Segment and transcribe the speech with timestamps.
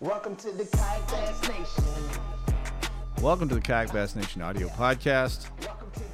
[0.00, 1.84] Welcome to the Kayak Bass Nation.
[3.22, 5.46] Welcome to the Kayak Bass Nation audio podcast.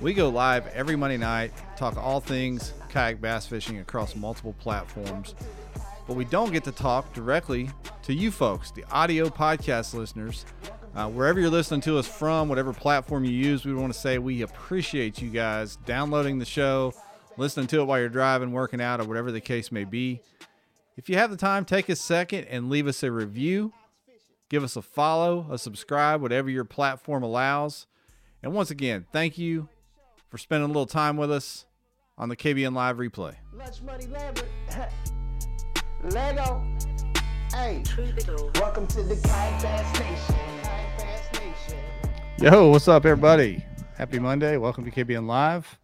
[0.01, 5.35] We go live every Monday night, talk all things kayak bass fishing across multiple platforms.
[6.07, 7.71] But we don't get to talk directly
[8.05, 10.47] to you folks, the audio podcast listeners.
[10.95, 14.19] Uh, wherever you're listening to us from, whatever platform you use, we want to say
[14.19, 16.95] we appreciate you guys downloading the show,
[17.37, 20.21] listening to it while you're driving, working out, or whatever the case may be.
[20.95, 23.73] If you have the time, take a second and leave us a review.
[24.51, 27.87] Give us a follow, a subscribe, whatever your platform allows.
[28.43, 29.71] And once again, thank you
[30.29, 31.65] for spending a little time with us
[32.19, 33.37] on the KBN Live replay.
[33.55, 34.45] Lunch Money Lambert.
[36.11, 36.63] Lego.
[37.55, 37.83] Hey.
[38.57, 39.63] Welcome to the Kayak
[39.95, 40.35] Nation.
[40.63, 41.79] Kayak Bass Nation.
[42.39, 43.65] Yo, what's up, everybody?
[43.97, 44.59] Happy Monday.
[44.59, 45.79] Welcome to KBN Live.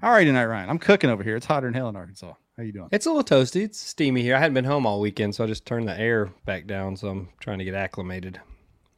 [0.00, 0.70] How are you tonight, Ryan?
[0.70, 1.34] I'm cooking over here.
[1.34, 2.34] It's hotter than hell in Arkansas.
[2.58, 2.88] How you doing?
[2.90, 3.62] It's a little toasty.
[3.62, 4.34] It's steamy here.
[4.34, 6.96] I hadn't been home all weekend, so I just turned the air back down.
[6.96, 8.40] So I'm trying to get acclimated.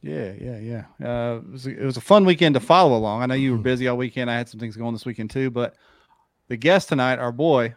[0.01, 0.83] Yeah, yeah, yeah.
[0.99, 3.21] Uh, it, was a, it was a fun weekend to follow along.
[3.21, 4.31] I know you were busy all weekend.
[4.31, 5.51] I had some things going this weekend too.
[5.51, 5.75] But
[6.47, 7.75] the guest tonight, our boy,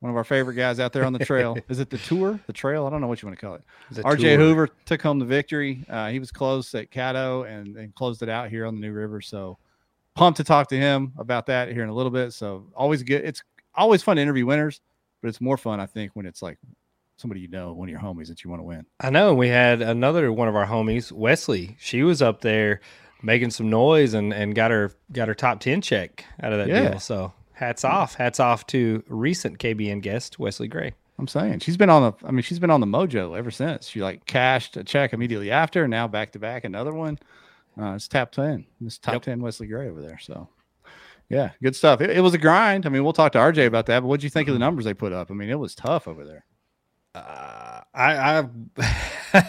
[0.00, 1.56] one of our favorite guys out there on the trail.
[1.68, 2.40] Is it the tour?
[2.48, 2.84] The trail?
[2.84, 3.62] I don't know what you want to call it.
[3.92, 4.36] RJ.
[4.36, 5.84] Hoover took home the victory.
[5.88, 8.92] Uh, he was close at Caddo and, and closed it out here on the New
[8.92, 9.20] River.
[9.20, 9.56] So
[10.16, 12.32] pumped to talk to him about that here in a little bit.
[12.32, 13.24] So always good.
[13.24, 13.40] It's
[13.76, 14.80] always fun to interview winners,
[15.22, 16.58] but it's more fun, I think, when it's like
[17.16, 18.84] somebody you know, one of your homies that you want to win.
[19.00, 19.32] I know.
[19.34, 21.76] We had another one of our homies, Wesley.
[21.80, 22.80] She was up there
[23.22, 26.68] making some noise and, and got her got her top ten check out of that
[26.68, 26.90] Yeah.
[26.90, 26.98] deal.
[27.00, 30.92] So hats off, hats off to recent KBN guest Wesley Gray.
[31.18, 32.26] I'm saying she's been on the.
[32.26, 33.86] I mean, she's been on the mojo ever since.
[33.86, 37.18] She like cashed a check immediately after, now back to back another one.
[37.80, 38.66] Uh, it's top ten.
[38.84, 39.22] It's top Yep.
[39.22, 40.18] ten Wesley Gray over there.
[40.18, 40.48] So,
[41.32, 42.00] yeah, good stuff.
[42.00, 42.86] It, it was a grind.
[42.86, 44.00] I mean, we'll talk to RJ about that.
[44.00, 45.30] But what would you think of the numbers they put up?
[45.30, 46.44] I mean, it was tough over there.
[47.14, 48.44] Uh, I
[49.34, 49.44] I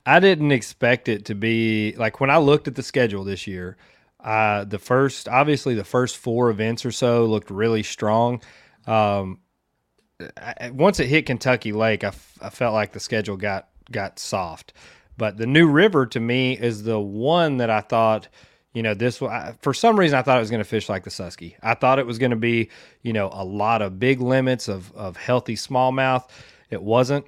[0.06, 3.76] I didn't expect it to be like when I looked at the schedule this year.
[4.20, 8.42] Uh, the first, obviously, the first four events or so looked really strong.
[8.86, 9.38] Um,
[10.36, 14.18] I- once it hit Kentucky Lake, I, f- I felt like the schedule got got
[14.18, 14.72] soft.
[15.16, 18.28] But the New River to me is the one that I thought,
[18.78, 21.02] you know, this I, for some reason I thought it was going to fish like
[21.02, 21.56] the Susky.
[21.64, 22.70] I thought it was going to be,
[23.02, 26.28] you know, a lot of big limits of of healthy smallmouth.
[26.70, 27.26] It wasn't.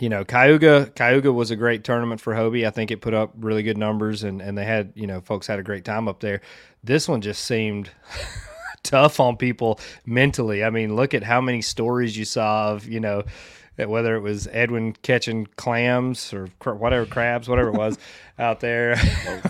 [0.00, 2.66] You know, Cayuga Cayuga was a great tournament for Hobie.
[2.66, 5.46] I think it put up really good numbers and and they had, you know, folks
[5.46, 6.40] had a great time up there.
[6.82, 7.90] This one just seemed
[8.82, 10.64] tough on people mentally.
[10.64, 13.24] I mean, look at how many stories you saw of, you know,
[13.76, 17.98] whether it was Edwin catching clams or cr- whatever crabs, whatever it was
[18.38, 18.96] out there,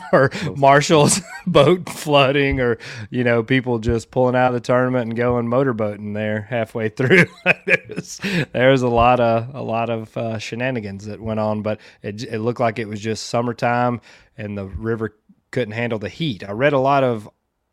[0.12, 2.78] or Marshall's boat flooding, or
[3.10, 7.26] you know people just pulling out of the tournament and going motorboating there halfway through.
[7.66, 8.20] there, was,
[8.52, 12.22] there was a lot of a lot of uh, shenanigans that went on, but it,
[12.24, 14.00] it looked like it was just summertime
[14.36, 15.16] and the river
[15.50, 16.42] couldn't handle the heat.
[16.46, 17.28] I read a lot of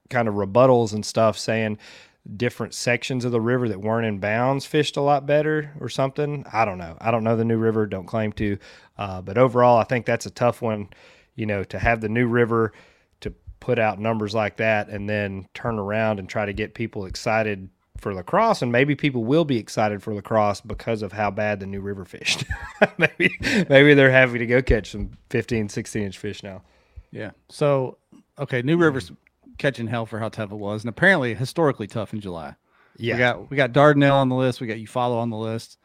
[0.09, 1.77] kind of rebuttals and stuff saying
[2.37, 6.45] different sections of the river that weren't in bounds fished a lot better or something.
[6.51, 6.97] I don't know.
[7.01, 7.87] I don't know the new river.
[7.87, 8.57] Don't claim to.
[8.97, 10.89] Uh, but overall, I think that's a tough one.
[11.35, 12.73] You know, to have the new river
[13.21, 17.05] to put out numbers like that and then turn around and try to get people
[17.05, 21.11] excited for La Crosse and maybe people will be excited for La Crosse because of
[21.13, 22.43] how bad the new river fished
[22.97, 23.37] maybe
[23.69, 26.63] maybe they're happy to go catch some 15 16 inch fish now
[27.11, 27.31] Yeah.
[27.49, 27.97] So,
[28.39, 29.11] okay, New River's
[29.57, 32.55] catching hell for how tough it was, and apparently historically tough in July.
[32.97, 34.61] yeah We got we got Dardanelle on the list.
[34.61, 35.77] We got Eufaula on the list.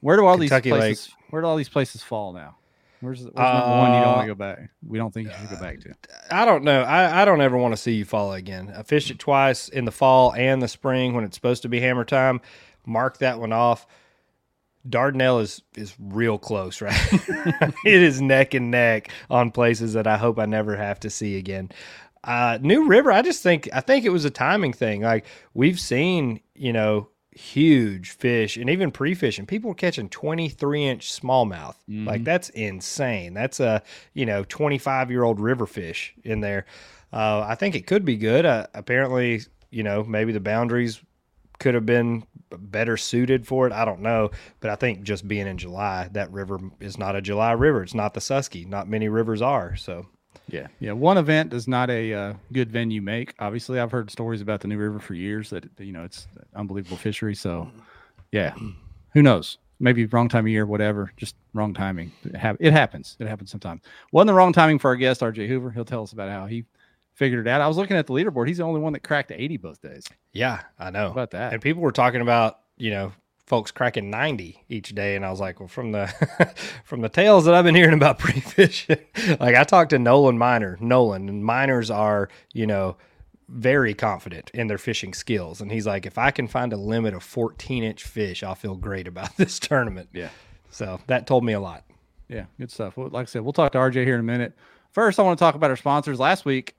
[0.00, 0.80] Where do all Kentucky these Lake.
[0.80, 1.14] places?
[1.30, 2.56] Where do all these places fall now?
[3.00, 4.70] Where's, where's number one you don't want Uh, to go back?
[4.86, 5.94] We don't think you should go back to.
[6.30, 6.82] I don't know.
[6.82, 8.72] I, I don't ever want to see Eufaula again.
[8.76, 11.80] I fished it twice in the fall and the spring when it's supposed to be
[11.80, 12.40] hammer time.
[12.84, 13.86] Mark that one off.
[14.88, 16.94] Dardanelle is is real close, right?
[17.84, 21.36] it is neck and neck on places that I hope I never have to see
[21.36, 21.70] again.
[22.22, 25.02] Uh, New River, I just think I think it was a timing thing.
[25.02, 29.46] Like we've seen, you know, huge fish and even pre-fishing.
[29.46, 31.76] People were catching 23 inch smallmouth.
[32.06, 33.34] Like that's insane.
[33.34, 33.82] That's a
[34.12, 36.66] you know 25 year old river fish in there.
[37.12, 38.44] Uh, I think it could be good.
[38.44, 39.40] Uh, apparently,
[39.70, 41.00] you know, maybe the boundaries
[41.58, 43.72] could have been better suited for it.
[43.72, 44.30] I don't know,
[44.60, 47.82] but I think just being in July, that river is not a July river.
[47.82, 48.66] It's not the Susky.
[48.66, 49.76] Not many rivers are.
[49.76, 50.06] So
[50.48, 50.92] Yeah, yeah.
[50.92, 53.34] One event does not a uh, good venue make.
[53.38, 56.44] Obviously, I've heard stories about the New River for years that you know it's an
[56.56, 57.34] unbelievable fishery.
[57.34, 57.70] So,
[58.32, 58.54] yeah,
[59.12, 59.58] who knows?
[59.78, 61.12] Maybe wrong time of year, whatever.
[61.16, 62.12] Just wrong timing.
[62.24, 63.16] It, it happens.
[63.18, 63.82] It happens sometimes.
[64.12, 65.70] Wasn't the wrong timing for our guest RJ Hoover.
[65.70, 66.64] He'll tell us about how he
[67.14, 67.60] figured it out.
[67.60, 68.46] I was looking at the leaderboard.
[68.48, 70.04] He's the only one that cracked 80 both days.
[70.32, 71.52] yeah, I know How about that?
[71.52, 73.12] And people were talking about, you know,
[73.50, 76.06] folks cracking 90 each day and i was like well from the
[76.84, 78.96] from the tales that i've been hearing about pre-fishing
[79.40, 82.96] like i talked to nolan miner nolan and miners are you know
[83.48, 87.12] very confident in their fishing skills and he's like if i can find a limit
[87.12, 90.28] of 14 inch fish i'll feel great about this tournament Yeah.
[90.70, 91.82] so that told me a lot
[92.28, 92.96] Yeah, good stuff.
[92.96, 94.52] Well, like I said, we'll talk to RJ here in a minute.
[94.92, 96.20] First, I want to talk about our sponsors.
[96.20, 96.76] Last week,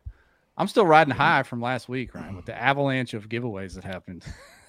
[0.57, 4.23] I'm still riding high from last week, Ryan, with the avalanche of giveaways that happened.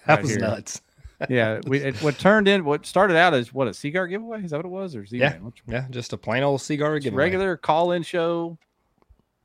[0.06, 0.40] that right was here.
[0.40, 0.80] nuts
[1.28, 4.50] Yeah, we it, what turned in what started out as what a Seaguar giveaway is
[4.50, 5.36] that what it was or yeah?
[5.38, 7.24] Which- yeah just a plain old Seaguar giveaway.
[7.24, 8.58] regular call-in show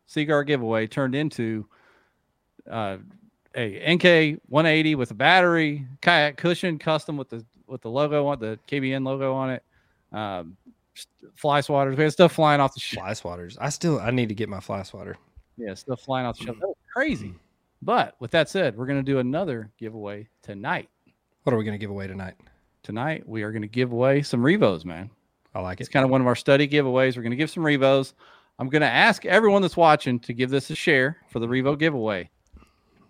[0.07, 1.65] Seaguar giveaway turned into
[2.69, 2.97] uh,
[3.55, 8.39] a NK 180 with a battery, kayak cushion, custom with the with the logo on
[8.39, 9.63] the KBN logo on it.
[10.13, 10.55] Um,
[11.35, 11.97] fly swatters.
[11.97, 12.99] We had stuff flying off the ship.
[12.99, 15.17] fly swatters i still i need to get my fly swatter
[15.57, 16.57] Yeah, stuff flying off the shelf.
[16.59, 17.33] That was crazy.
[17.81, 20.89] But with that said, we're to do another giveaway tonight.
[21.47, 22.35] What are we going to give away tonight
[22.83, 25.09] Tonight, we are going to give away some Revos, man.
[25.55, 27.15] i like It's kind of one of our study giveaways.
[27.15, 28.15] We're going to give some Revos.
[28.59, 31.79] I'm going to ask everyone that's watching to give this a share for the Revo
[31.79, 32.29] giveaway.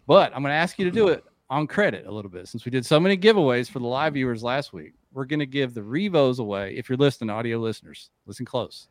[0.06, 2.63] But I'm going to ask you to do it on credit a little bit since
[2.63, 4.94] we did so many giveaways for the live viewers last week.
[5.13, 6.75] We're going to give the Revos away.
[6.78, 8.88] If you're listening, audio listeners, listen close.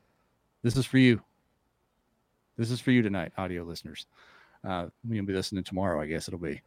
[0.64, 1.22] This is for you.
[2.56, 4.06] This is for you tonight, audio listeners.
[4.64, 6.62] Uh, we'll be listening tomorrow, I guess it'll be.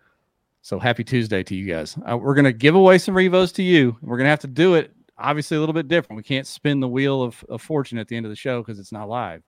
[0.69, 1.97] So happy Tuesday to you guys.
[2.07, 3.97] Uh, we're going to give away some Revos to you.
[4.03, 6.17] We're going to have to do it obviously a little bit different.
[6.17, 8.77] We can't spin the wheel of, of fortune at the end of the show because
[8.77, 9.41] it's not live.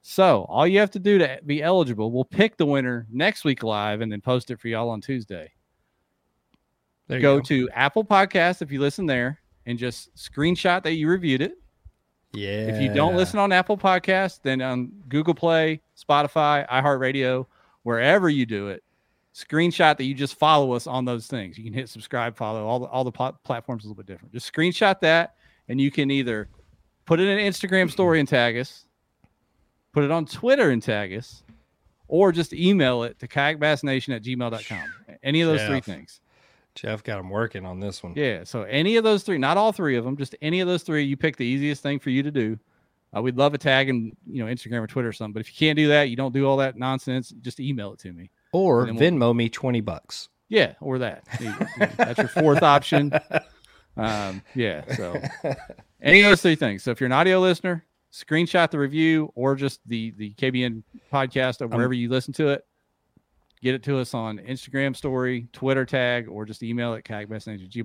[0.00, 3.62] So all you have to do to be eligible, we'll pick the winner next week
[3.62, 5.52] live and then post it for y'all on Tuesday.
[7.06, 11.06] there Go, go, to Apple Podcast if you listen there and just screenshot that you
[11.06, 11.58] reviewed it.
[12.32, 17.44] yeah If you don't listen on Apple Podcast, then on Google Play, Spotify, iHeartRadio,
[17.82, 18.82] wherever you do it,
[19.34, 21.56] screenshot that you just follow us on those things.
[21.58, 24.32] You can hit subscribe, follow all the all the plat- platforms a little bit different.
[24.32, 25.36] Just screenshot that,
[25.68, 26.48] and you can either
[27.06, 28.86] put it in an Instagram story and tag us,
[29.92, 31.42] put it on Twitter and tag us,
[32.08, 35.16] or just email it to kayakbassnation at gmail.com.
[35.22, 36.20] Any of those three things.
[36.74, 38.14] Jeff got him working on this one.
[38.16, 38.44] Yeah.
[38.44, 41.02] So any of those three, not all three of them, just any of those three,
[41.02, 42.58] you pick the easiest thing for you to do.
[43.14, 45.34] Uh, we'd love a tag and you know Instagram or Twitter or something.
[45.34, 47.34] But if you can't do that, you don't do all that nonsense.
[47.42, 48.30] Just email it to me.
[48.52, 50.28] Or then Venmo me 20 bucks.
[50.48, 51.24] Yeah, or that.
[51.96, 53.12] That's your fourth option.
[53.94, 54.84] Um, yeah.
[54.94, 55.20] So
[56.00, 56.82] any of those three things.
[56.82, 60.82] So if you're an audio listener, screenshot the review or just the the KBN
[61.12, 62.64] podcast or wherever you listen to it.
[63.62, 67.08] Get it to us on Instagram story, Twitter tag, or just email at it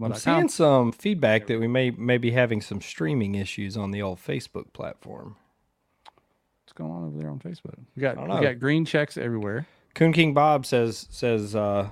[0.02, 4.02] I'm seeing some feedback that we may, may be having some streaming issues on the
[4.02, 5.36] old Facebook platform.
[6.64, 7.76] What's going on over there on Facebook?
[7.96, 9.68] We got we got green checks everywhere.
[9.98, 11.90] Coon King Bob says says uh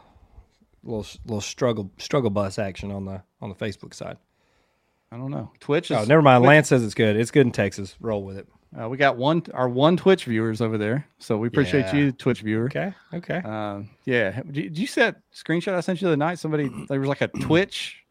[0.84, 4.18] little little struggle struggle bus action on the on the Facebook side.
[5.12, 5.52] I don't know.
[5.60, 6.42] Twitch is Oh, never mind.
[6.42, 7.16] Twitch- Lance says it's good.
[7.18, 7.96] It's good in Texas.
[8.00, 8.48] Roll with it.
[8.80, 11.96] Uh, we got one our one Twitch viewers over there, so we appreciate Yeah.
[11.96, 12.66] you, Twitch viewer.
[12.66, 12.94] Okay.
[13.14, 13.38] Okay.
[13.38, 14.42] Um, yeah.
[14.52, 16.40] Did, you see that screenshot I sent you the night?
[16.40, 18.04] Somebody there was like a Twitch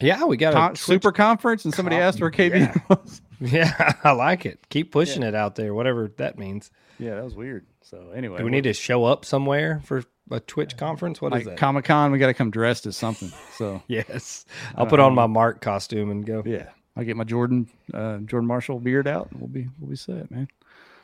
[0.00, 2.74] Yeah, we got a con- Twitch- super conference, and somebody con- asked where KB yeah.
[2.88, 3.20] was.
[3.40, 4.60] Yeah, I like it.
[4.70, 6.70] Keep pushing it out there, whatever that means.
[6.98, 7.66] Yeah, that was weird.
[7.84, 11.20] So anyway, Do we need to show up somewhere for a Twitch conference?
[11.20, 11.58] What is like that?
[11.58, 12.12] Comic Con?
[12.12, 13.30] We got to come dressed as something.
[13.56, 16.42] So yes, I'll put on my Mark costume and go.
[16.46, 19.96] yeah, I get my Jordan uh, Jordan Marshall beard out, and we'll be we'll be
[19.96, 20.48] set, man.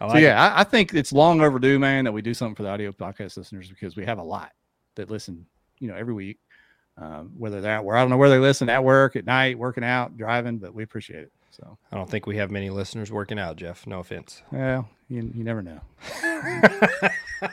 [0.01, 2.63] I So yeah, I, I think it's long overdue, man, that we do something for
[2.63, 4.53] the audio podcast listeners because we have a lot
[4.95, 5.47] that listen,
[5.79, 6.39] you know, every week.
[6.97, 9.59] Um, whether they're at where I don't know where they listen at work, at night,
[9.59, 11.33] working out, driving, but we appreciate it.
[11.51, 13.87] So I don't think we have many listeners working out, Jeff.
[13.87, 14.43] No offense.
[14.51, 15.81] well, you, you never know.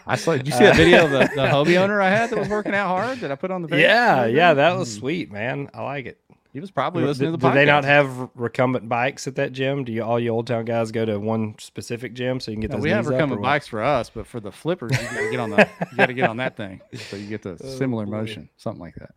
[0.05, 0.35] I saw.
[0.35, 2.73] Did you see that video of the, the Hobie owner I had that was working
[2.73, 3.19] out hard?
[3.19, 3.87] That I put on the video?
[3.87, 5.69] Yeah, yeah, that was sweet, man.
[5.73, 6.19] I like it.
[6.53, 7.53] He was probably Do, listening to the do podcast.
[7.53, 9.83] they not have recumbent bikes at that gym?
[9.83, 12.61] Do you all you old town guys go to one specific gym so you can
[12.61, 14.51] get No, those we have knees up, or recumbent bikes for us, but for the
[14.51, 17.15] flippers, you got to get on the you got to get on that thing, so
[17.15, 18.11] you get the similar boy.
[18.11, 19.11] motion, something like that.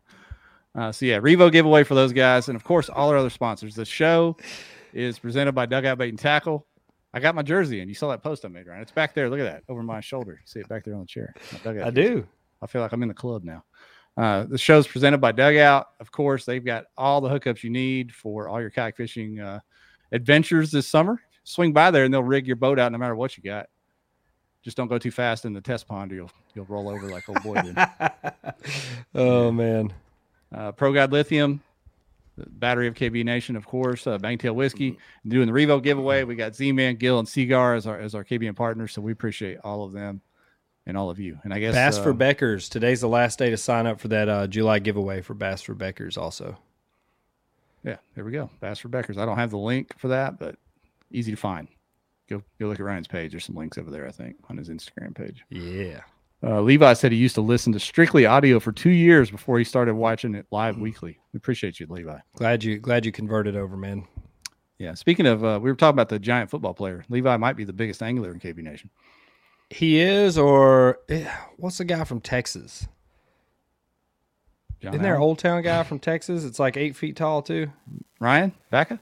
[0.75, 3.75] Uh, so yeah, Revo giveaway for those guys, and of course all our other sponsors.
[3.75, 4.37] The show
[4.92, 6.66] is presented by Dugout Bait and Tackle.
[7.12, 8.81] I got my jersey, and you saw that post I made, right?
[8.81, 9.29] It's back there.
[9.29, 10.33] Look at that over my shoulder.
[10.33, 11.35] You see it back there on the chair.
[11.64, 12.26] I do.
[12.62, 13.64] I feel like I'm in the club now.
[14.17, 15.87] Uh, the show's presented by Dugout.
[15.99, 19.61] Of course, they've got all the hookups you need for all your kayak fishing uh,
[20.12, 21.21] adventures this summer.
[21.45, 23.69] Swing by there and they'll rig your boat out no matter what you got.
[24.62, 27.26] Just don't go too fast in the test pond or you'll you'll roll over like
[27.29, 27.76] old boy did.
[29.14, 29.93] oh man.
[30.55, 31.62] Uh, Pro Guide Lithium,
[32.49, 34.06] battery of KB Nation, of course.
[34.06, 36.25] Uh, Bangtail Whiskey doing the Revo giveaway.
[36.25, 38.92] We got Z Man, Gill, and Seaguar as our as our KBN partners.
[38.92, 40.20] So we appreciate all of them
[40.87, 41.38] and all of you.
[41.44, 42.68] And I guess Bass uh, for Beckers.
[42.68, 45.75] Today's the last day to sign up for that uh, July giveaway for Bass for
[45.75, 46.16] Beckers.
[46.18, 46.56] Also,
[47.85, 48.50] Yeah, there we go.
[48.61, 49.18] Bass for Beckers.
[49.18, 50.56] I don't have the link for that, but
[51.11, 51.68] easy to find.
[52.28, 53.32] Go go look at Ryan's page.
[53.32, 55.44] There's some links over there, I think, on his Instagram page.
[55.50, 56.00] Yeah.
[56.42, 59.64] Uh, Levi said he used to listen to strictly audio for two years before he
[59.64, 61.18] started watching it live weekly.
[61.32, 62.18] We appreciate you, Levi.
[62.37, 64.06] Glad you glad you converted over, man.
[64.78, 64.94] Yeah.
[64.94, 67.04] Speaking of, uh, we were talking about the giant football player.
[67.11, 68.88] Levi might be the biggest angler in KB Nation.
[69.68, 72.88] He is, or eh, what's the guy from Texas?
[74.80, 76.44] John Isn't there an old town guy from Texas?
[76.44, 77.70] It's like eight feet tall too.
[78.18, 78.99] Ryan Vaca?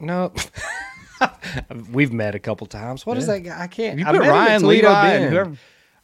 [0.00, 0.32] No.
[1.92, 3.04] We've met a couple times.
[3.04, 3.34] What is Yeah.
[3.34, 3.62] that guy?
[3.62, 3.98] I can't.
[3.98, 5.52] You I put met Ryan, Levi, whoever.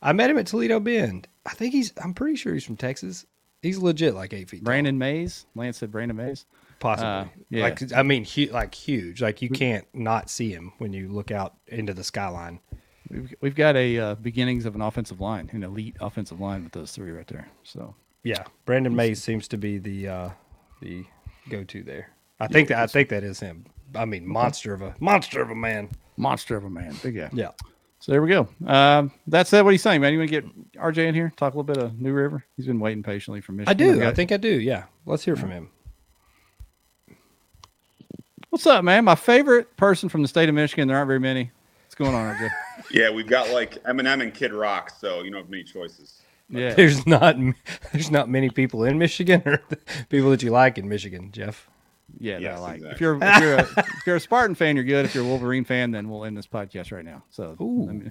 [0.03, 1.29] I met him at Toledo Bend.
[1.47, 1.93] I think he's.
[2.03, 3.27] I'm pretty sure he's from Texas.
[3.63, 4.59] He's legit like eight feet.
[4.59, 4.67] tall.
[4.67, 5.47] Brandon Mays.
[5.55, 6.47] Lance said Brandon Mays.
[6.79, 7.09] possibly.
[7.11, 7.63] uh, yeah.
[7.65, 9.21] Like I mean, hu- like huge.
[9.21, 12.61] Like you can't not see him when you look out into the skyline.
[13.11, 16.73] We've, we've got a uh, beginnings of an offensive line, an elite offensive line with
[16.73, 17.49] those three right there.
[17.65, 20.31] So Yeah, Brandon Mays seems to be the uh,
[20.83, 21.05] the
[21.49, 22.11] go to there.
[22.39, 23.65] I think that I think that is him.
[23.95, 25.89] I mean, monster of a monster of a man.
[26.17, 27.31] monster of a man, big guy.
[27.33, 27.51] Yeah.
[28.01, 28.49] So there we go.
[28.65, 30.13] Um, that's that said, what are you saying, man?
[30.13, 31.33] You want to get RJ in here?
[31.37, 32.45] Talk a little bit of New River.
[32.57, 33.71] He's been waiting patiently for Michigan.
[33.71, 33.99] I do.
[34.01, 34.61] We I think I do.
[34.61, 34.85] Yeah.
[35.05, 35.71] Let's hear from him.
[38.51, 39.05] What's up, man?
[39.05, 40.89] My favorite person from the state of Michigan.
[40.89, 41.51] There aren't very many.
[41.87, 42.51] What's going on, RJ?
[42.91, 46.23] Yeah, we've got like Eminem and Kid Rock, so you don't have many choices.
[46.49, 46.73] Yeah.
[46.73, 47.37] There's not
[47.93, 49.61] there's not many people in Michigan or
[50.09, 51.69] people that you like in Michigan, Jeff.
[52.19, 52.83] Yeah, that Yes, I like.
[52.83, 55.05] If you're if you're a, if you're a Spartan fan, you're good.
[55.05, 57.23] If you're a Wolverine fan, then we'll end this podcast right now.
[57.31, 57.85] So, Ooh.
[57.87, 58.11] let me-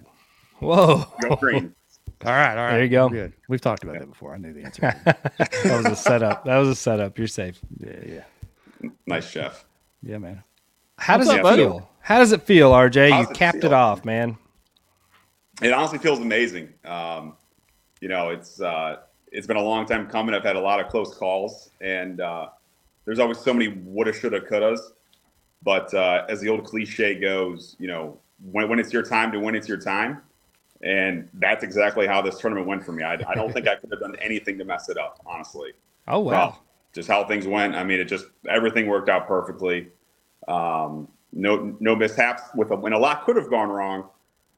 [0.59, 1.05] Whoa.
[1.21, 1.75] Go green.
[2.25, 2.71] all right, all right.
[2.73, 3.09] There you go.
[3.09, 3.33] Good.
[3.47, 4.33] We've talked about that before.
[4.33, 4.81] I knew the answer.
[5.05, 6.45] that was a setup.
[6.45, 7.17] That was a setup.
[7.17, 7.59] You're safe.
[7.79, 8.23] yeah,
[8.83, 9.65] yeah, nice chef.
[10.01, 10.43] yeah, man.
[10.97, 11.63] How does What's it buddy?
[11.63, 11.89] feel?
[12.01, 13.11] How does it feel, RJ?
[13.11, 13.65] How's you it capped feel?
[13.71, 14.37] it off, man.
[15.61, 16.73] It honestly feels amazing.
[16.85, 17.35] Um,
[18.01, 18.97] you know, it's uh,
[19.31, 20.33] it's been a long time coming.
[20.33, 22.49] I've had a lot of close calls, and uh,
[23.07, 24.81] there's always so many woulda, shoulda, couldas.
[25.63, 28.19] But uh, as the old cliche goes, you know,
[28.51, 30.21] when, when it's your time to win, it's your time.
[30.83, 33.03] And that's exactly how this tournament went for me.
[33.03, 35.71] I, I don't think I could have done anything to mess it up, honestly.
[36.07, 36.59] Oh wow.
[36.93, 37.75] just how things went.
[37.75, 39.87] I mean, it just everything worked out perfectly.
[40.47, 44.09] Um, no no mishaps with a when a lot could have gone wrong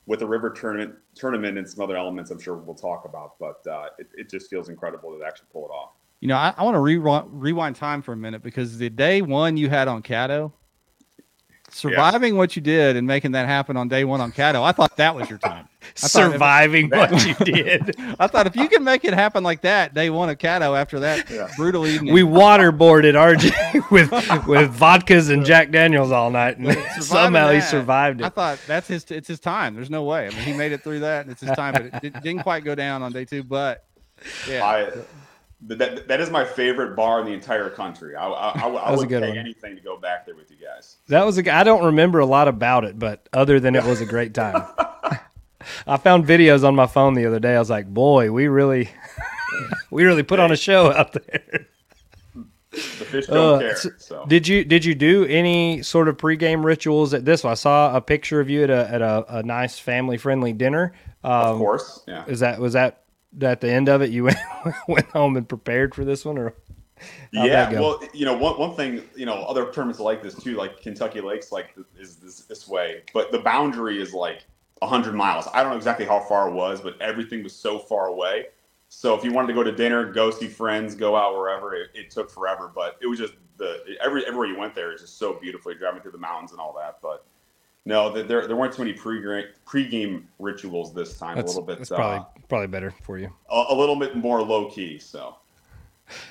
[0.07, 2.31] with the river tournament tournament and some other elements.
[2.31, 5.65] I'm sure we'll talk about, but uh, it, it just feels incredible to actually pull
[5.65, 5.91] it off.
[6.21, 9.21] You know, I, I want to rewind, rewind time for a minute because the day
[9.21, 10.51] one you had on Caddo,
[11.71, 14.97] surviving what you did and making that happen on day one on Caddo, I thought
[14.97, 15.69] that was your time.
[15.81, 17.95] I thought if- Surviving what you did.
[18.19, 20.99] I thought if you can make it happen like that, day one of Caddo after
[21.01, 21.47] that Yeah.
[21.55, 22.13] brutal evening.
[22.13, 24.11] we waterboarded RJ with
[24.47, 28.59] with vodkas and Jack Daniels all night, and surviving somehow he that, survived I thought
[28.67, 29.05] that's his.
[29.09, 29.75] It's his time.
[29.75, 30.25] There's no way.
[30.27, 31.73] I mean, he made it through that, and it's his time.
[31.73, 33.43] But it, it didn't quite go down on day two.
[33.43, 33.85] But
[34.49, 34.89] yeah, I
[35.61, 38.15] that, that is my favorite bar in the entire country.
[38.15, 39.37] I, I, I, I would pay one.
[39.37, 40.97] anything to go back there with you guys.
[41.07, 41.53] That was a.
[41.53, 44.63] I don't remember a lot about it, but other than it was a great time.
[45.85, 47.55] I found videos on my phone the other day.
[47.55, 48.89] I was like, boy, we really,
[49.91, 51.67] we really put on a show out there.
[52.71, 53.75] The fish don't Uh, care.
[53.97, 57.51] so- Did you did you do any sort of pregame rituals at this one?
[57.51, 60.93] I saw a picture of you at a at a, a nice family friendly dinner.
[61.23, 62.23] of Um, course, yeah.
[62.27, 63.01] is that was that
[63.41, 64.09] at the end of it?
[64.09, 64.37] You went
[64.87, 66.55] went home and prepared for this one, or
[67.31, 70.81] yeah, well, you know, one, one thing, you know, other tournaments like this too, like
[70.81, 74.43] Kentucky Lakes, like is this, this way, but the boundary is like
[74.81, 75.47] hundred miles.
[75.53, 78.47] I don't know exactly how far it was, but everything was so far away.
[78.87, 81.89] So if you wanted to go to dinner, go see friends, go out wherever, it,
[81.93, 82.71] it took forever.
[82.73, 86.01] But it was just the every everywhere you went there is just so beautifully driving
[86.01, 86.99] through the mountains and all that.
[87.01, 87.25] But
[87.85, 89.19] no, th- there there weren't too many pre
[89.65, 91.35] pregame rituals this time.
[91.35, 93.31] that's, a little bit, that's uh, probably probably better for you.
[93.49, 94.99] a, a little bit more low key.
[94.99, 95.35] So.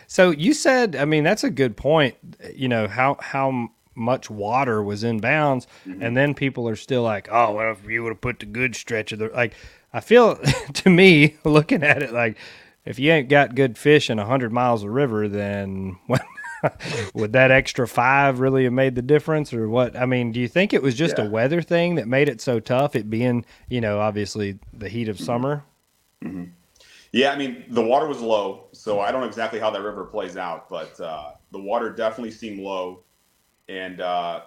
[0.08, 2.16] So you said, I mean, that's a good point.
[2.54, 6.02] You know how how much water was in bounds, Mm-hmm.
[6.02, 8.74] and then people are still like, "Oh, well, if you would have put the good
[8.76, 9.54] stretch of the like."
[9.90, 10.36] I feel
[10.74, 12.36] to me looking at it like,
[12.84, 16.22] if you ain't got good fish in hundred miles of river, then what?
[17.14, 19.96] would that extra five really have made the difference, or what?
[19.96, 22.60] I mean, do you think it was just a weather thing that made it so
[22.60, 22.96] tough?
[22.96, 25.42] It being, you know, obviously the heat of Mm-hmm.
[25.42, 25.64] summer.
[27.12, 30.04] Yeah, I mean the water was low, so I don't know exactly how that river
[30.04, 33.04] plays out, but uh, the water definitely seemed low,
[33.68, 34.42] and uh,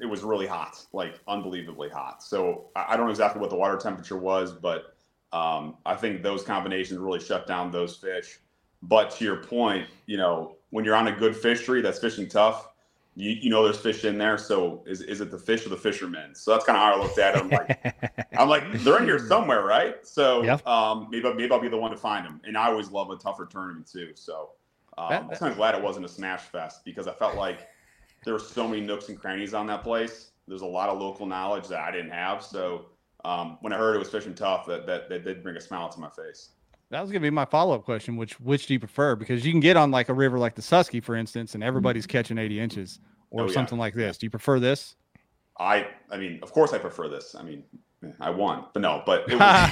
[0.00, 2.22] it was really hot, like unbelievably hot.
[2.22, 4.96] So I I don't know exactly what the water temperature was, but
[5.32, 8.38] um, I think those combinations really shut down those fish.
[8.82, 12.68] But to your point, you know, when you're on a good fishery that's fishing tough,
[13.14, 14.36] you, you know there's fish in there.
[14.36, 16.34] So is, is it the fish or the fishermen?
[16.34, 17.38] So that's kind of how I looked at it.
[17.38, 17.78] I'm like,
[18.36, 20.04] I'm like, they're in here somewhere, right?
[20.04, 20.66] So Yep.
[20.66, 22.40] um, maybe maybe I'll be the one to find them.
[22.42, 24.10] And I always love a tougher tournament too.
[24.16, 24.50] So
[24.98, 27.68] um, That- I'm kind of glad it wasn't a smash fest because I felt like
[28.24, 30.32] there were so many nooks and crannies on that place.
[30.48, 32.42] There's a lot of local knowledge that I didn't have.
[32.42, 32.86] So
[33.24, 35.88] um, when I heard it was fishing tough, that, that that did bring a smile
[35.90, 36.48] to my face.
[36.94, 38.16] That was gonna be my follow up question.
[38.16, 39.16] Which which do you prefer?
[39.16, 42.06] Because you can get on like a river like the Susky, for instance, and everybody's
[42.06, 43.52] catching 80 inches or Oh, yeah.
[43.52, 44.16] something like this.
[44.16, 44.94] Do you prefer this?
[45.58, 47.34] I I mean, of course I prefer this.
[47.34, 47.64] I mean,
[48.20, 49.70] I won, but no, but it was,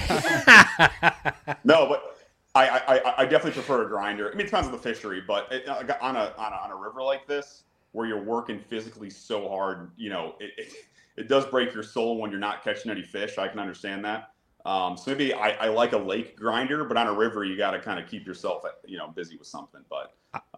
[1.64, 2.17] no, but
[2.57, 4.26] I, I I- I definitely prefer a grinder.
[4.26, 6.71] I mean, it depends on the fishery, but it, uh, on a on a on
[6.73, 7.62] a river like this
[7.93, 10.73] where you're working physically so hard, you know, it, it
[11.17, 13.38] it does break your soul when you're not catching any fish.
[13.38, 14.32] I can understand that.
[14.64, 17.73] Um, so maybe I, I like a lake grinder, but on a river you got
[17.73, 19.83] to kind of keep yourself, you know, busy with something.
[19.90, 20.14] But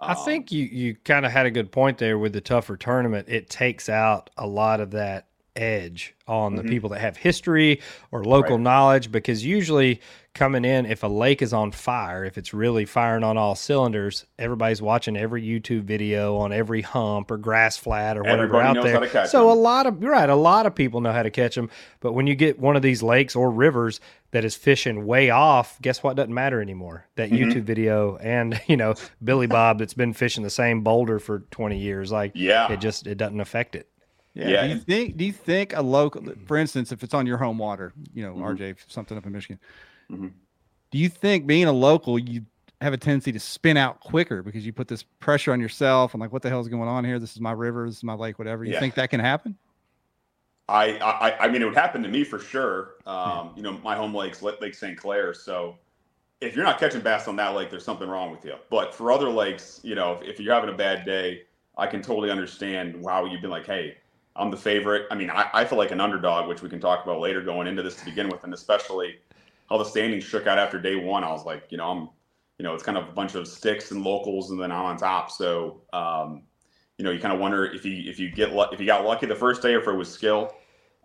[0.07, 2.77] I um, think you you kind of had a good point there with the tougher
[2.77, 3.29] tournament.
[3.29, 6.65] It takes out a lot of that edge on the Mhm.
[6.65, 7.81] people that have history
[8.11, 8.59] or local Right.
[8.59, 10.01] knowledge because usually
[10.35, 14.27] coming in if a lake is on fire if it's really firing on all cylinders
[14.37, 18.75] everybody's watching every youtube video on every hump or grass flat or whatever Everybody out
[18.75, 19.59] knows there how to catch so a 'em.
[19.59, 22.27] lot of you're right a lot of people know how to catch them but when
[22.27, 24.01] you get one of these lakes or rivers
[24.33, 27.39] that is fishing way off guess what doesn't matter anymore that Mhm.
[27.53, 31.79] youtube video and you know billy bob that's been fishing the same boulder for 20
[31.79, 33.87] years like yeah, it just it doesn't affect it
[34.35, 34.49] Yeah.
[34.49, 35.17] Yeah, Do you think?
[35.17, 38.35] Do you think a local, for instance, if it's on your home water, you know,
[38.35, 38.43] Mhm.
[38.43, 39.61] RJ, something up in Michigan,
[40.11, 40.33] Mhm.
[40.91, 42.45] do you think being a local, you
[42.81, 46.21] have a tendency to spin out quicker because you put this pressure on yourself and
[46.21, 47.19] like, what the hell is going on here?
[47.19, 48.65] This is my river, this is my lake, whatever.
[48.65, 48.81] You Yeah.
[48.81, 49.57] think that can happen?
[50.69, 52.95] I, I I mean, it would happen to me for sure.
[53.07, 54.97] Um, you know, my home lake's Lake Lake St.
[54.97, 55.77] Clair, so
[56.41, 58.55] if you're not catching bass on that lake, there's something wrong with you.
[58.71, 61.43] But for other lakes, you know, if, if you're having a bad day,
[61.77, 63.99] I can totally understand how you've been like, hey,
[64.37, 65.07] I'm the favorite.
[65.11, 67.67] I mean, I, I feel like an underdog, which we can talk about later going
[67.67, 69.19] into this to begin with, and especially
[69.69, 71.25] how the standings shook out after day one.
[71.25, 72.09] I was like, you know, I'm,
[72.59, 74.97] you know, it's kind of a bunch of sticks and locals, and then I'm on
[74.97, 75.31] top.
[75.31, 76.43] So, um,
[76.99, 79.27] you know, you kind of wonder if you if you get if you got lucky
[79.27, 80.55] the first day or if it was skill.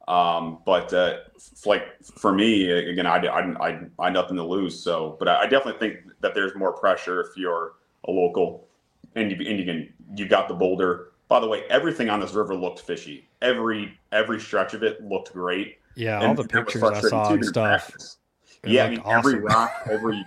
[0.07, 4.43] Um, but uh, f- like for me, again, I, I, I, I had nothing to
[4.43, 4.81] lose.
[4.81, 7.73] So, but I, I definitely think that there's more pressure if you're
[8.07, 8.67] a local
[9.15, 11.11] and you, and you can you got the boulder.
[11.27, 13.27] By the way, everything on this river looked fishy.
[13.41, 15.77] Every every stretch of it looked great.
[15.95, 18.17] yeah all the pictures i saw and stuff practice.
[18.63, 20.25] It Yeah, I looked mean every rock, every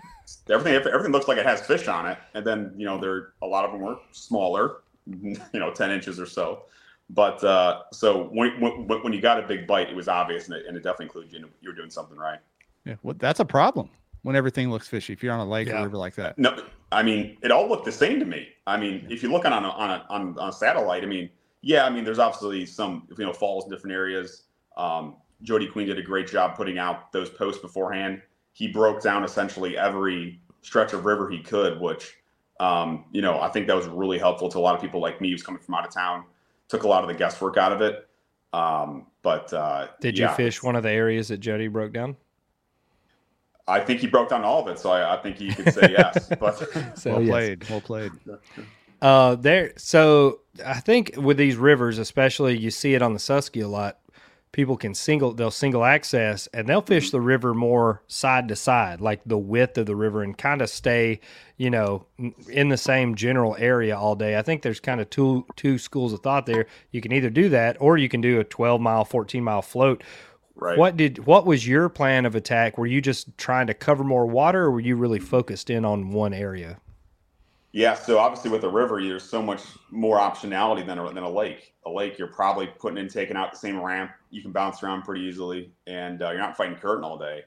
[0.50, 3.46] everything, everything looks like it has fish on it, and then you know there a
[3.46, 6.64] lot of them were smaller, you know, ten inches or so.
[7.10, 10.56] But uh, so when, when when you got a big bite, it was obvious, and
[10.56, 11.48] it, and it definitely included you.
[11.60, 12.38] You were doing something right.
[12.84, 12.94] Yeah.
[13.02, 13.90] Well, that's a problem
[14.22, 15.12] when everything looks fishy.
[15.12, 15.80] If you're on a lake Yeah.
[15.80, 16.38] or river like that.
[16.38, 16.56] No,
[16.90, 18.48] I mean it all looked the same to me.
[18.66, 21.28] I mean, if you look on a, on a, on on a satellite, I mean,
[21.60, 24.44] yeah, I mean, there's obviously some you know falls in different areas.
[24.76, 28.22] Um, Jody Queen did a great job putting out those posts beforehand.
[28.52, 32.14] He broke down essentially every stretch of river he could, which
[32.60, 35.20] um, you know I think that was really helpful to a lot of people like
[35.20, 36.24] me who's coming from out of town.
[36.68, 38.08] Took a lot of the guesswork out of it.
[38.52, 42.16] Um, but uh, did yeah, you fish one of the areas that jody broke down
[43.68, 45.90] I think he broke down all of it, so I, I think you could say
[45.90, 46.30] yes.
[46.40, 46.58] But
[46.98, 47.30] so well yes.
[47.30, 47.70] played.
[47.70, 48.12] Well played.
[49.00, 49.72] Uh, there.
[49.76, 53.98] So I think with these rivers, especially, you see it on the Susky a lot.
[54.52, 59.00] People can single, they'll single access, and they'll fish the river more side to side,
[59.00, 61.20] like the width of the river, and kind of stay,
[61.56, 62.06] you know,
[62.50, 64.36] in the same general area all day.
[64.38, 66.66] I think there's kind of two two schools of thought there.
[66.90, 70.04] You can either do that, or you can do a 12 mile, 14 mile float.
[70.54, 70.76] right.
[70.76, 72.76] What did what was your plan of attack?
[72.76, 76.10] Were you just trying to cover more water, or were you really focused in on
[76.10, 76.78] one area?
[77.72, 81.30] Yeah, so obviously with a river, there's so much more optionality than a, than a
[81.30, 81.72] lake.
[81.86, 84.12] A lake, you're probably putting in, taking out the same ramp.
[84.30, 87.44] You can bounce around pretty easily, and uh, you're not fighting current all day.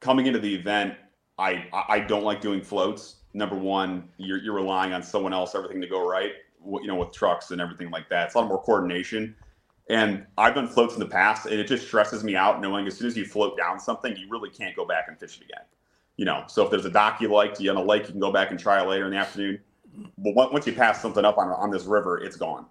[0.00, 0.94] Coming into the event,
[1.38, 3.16] I I don't like doing floats.
[3.34, 6.32] Number one, you're you're relying on someone else, everything to go right.
[6.64, 8.26] You know, with trucks and everything like that.
[8.26, 9.34] It's a lot more coordination.
[9.90, 12.96] And I've done floats in the past, and it just stresses me out knowing as
[12.96, 15.64] soon as you float down something, you really can't go back and fish it again
[16.20, 18.20] you know, so if there's a dock you liked, you on a lake, you can
[18.20, 19.58] go back and try it later in the afternoon.
[20.18, 22.66] But once you pass something up on, on this river, it's gone.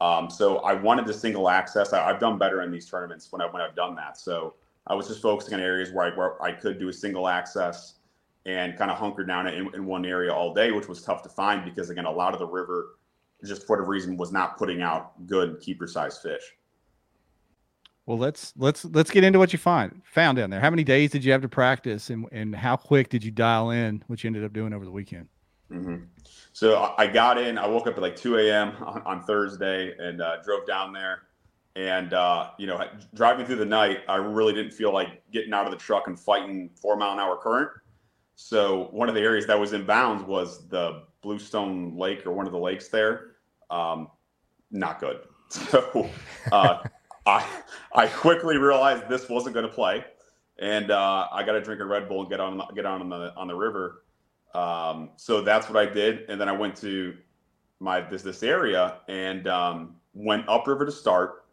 [0.00, 1.92] Um, so I wanted to single access.
[1.92, 4.18] I, I've done better in these tournaments when I when I've done that.
[4.18, 4.54] So
[4.88, 8.00] I was just focusing on areas where I where I could do a single access
[8.46, 11.28] and kind of hunker down in, in one area all day, which was tough to
[11.28, 12.96] find because again, a lot of the river,
[13.44, 16.42] just for whatever reason, was not putting out good keeper size fish.
[18.06, 20.60] Well, let's let's let's get into what you find found down there.
[20.60, 23.70] How many days did you have to practice, and and how quick did you dial
[23.70, 25.28] in, what you ended up doing over the weekend?
[25.70, 25.96] hmm
[26.52, 27.58] So I- I got in.
[27.58, 28.72] I woke up at like 2 a.m.
[28.84, 31.22] on, on Thursday and uh, drove down there.
[31.76, 32.84] And uh, you know,
[33.14, 36.18] driving through the night, I really didn't feel like getting out of the truck and
[36.18, 37.70] fighting four mile an hour current.
[38.34, 42.46] So one of the areas that was in bounds was the Bluestone Lake or one
[42.46, 43.36] of the lakes there.
[43.70, 44.08] Um,
[44.72, 45.20] not good.
[45.52, 46.08] So
[46.50, 46.82] uh,
[47.26, 47.46] I
[47.94, 50.04] I quickly realized this wasn't going to play,
[50.58, 53.34] and uh, I got to drink a Red Bull and get on get on the
[53.36, 54.04] on the river.
[54.54, 57.14] Um, so that's what I did, and then I went to
[57.80, 61.44] my this this area and um, went upriver to start.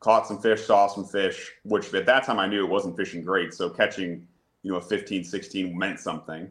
[0.00, 3.22] Caught some fish, saw some fish, which at that time I knew it wasn't fishing
[3.22, 3.52] great.
[3.52, 4.26] So catching,
[4.62, 6.48] you know, a 15, 16 meant something.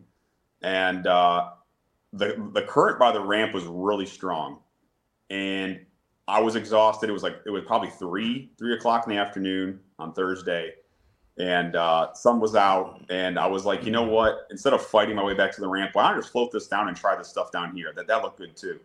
[0.61, 1.49] And uh,
[2.13, 4.59] the the current by the ramp was really strong,
[5.31, 5.79] and
[6.29, 7.09] I was exhausted.
[7.09, 10.75] It was like it was probably three three o'clock in the afternoon on Thursday,
[11.39, 13.03] and uh, sun was out.
[13.09, 14.45] And I was like, you know what?
[14.51, 16.67] Instead of fighting my way back to the ramp, why don't I just float this
[16.67, 17.93] down and try this stuff down here?
[17.95, 18.79] That that looked good too.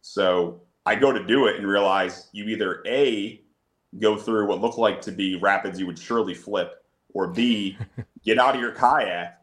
[0.00, 3.42] So I go to do it and realize you either a
[3.98, 7.76] go through what looked like to be rapids you would surely flip, or b
[8.24, 9.42] get out of your kayak,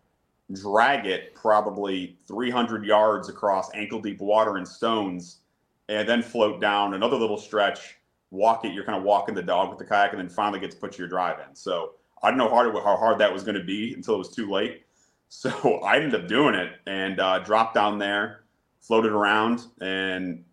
[0.51, 5.41] drag it probably 300 yards across ankle deep water and stones
[5.89, 7.97] and then float down another little stretch,
[8.31, 8.73] walk it.
[8.73, 10.97] You're kind of walking the dog with the kayak, and then finally get to put
[10.97, 11.55] your drive in.
[11.55, 11.93] So
[12.23, 14.49] I didn't know hard, how hard that was going to be until it was too
[14.49, 14.81] late.
[15.27, 18.43] So I ended up doing it and uh, dropped down there,
[18.79, 20.45] floated around, and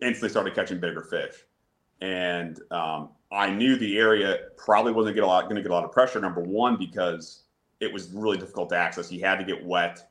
[0.00, 1.34] instantly started catching bigger fish.
[2.00, 5.74] And um, I knew the area probably wasn't get a lot going to get a
[5.74, 6.20] lot of pressure.
[6.20, 7.44] Number one, because
[7.80, 9.12] it was really difficult to access.
[9.12, 10.10] You had to get wet.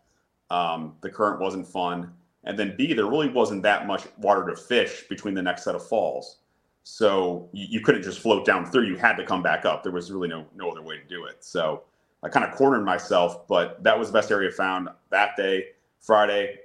[0.49, 2.13] Um, the current wasn't fun.
[2.45, 5.75] And then B, there really wasn't that much water to fish between the next set
[5.75, 6.39] of falls.
[6.83, 8.87] So you, you, couldn't just float down through.
[8.87, 9.83] You had to come back up.
[9.83, 11.37] There was really no no other way to do it.
[11.43, 11.83] So
[12.21, 15.67] I kind of cornered myself, but that was the best area found that day.
[16.01, 16.57] Friday,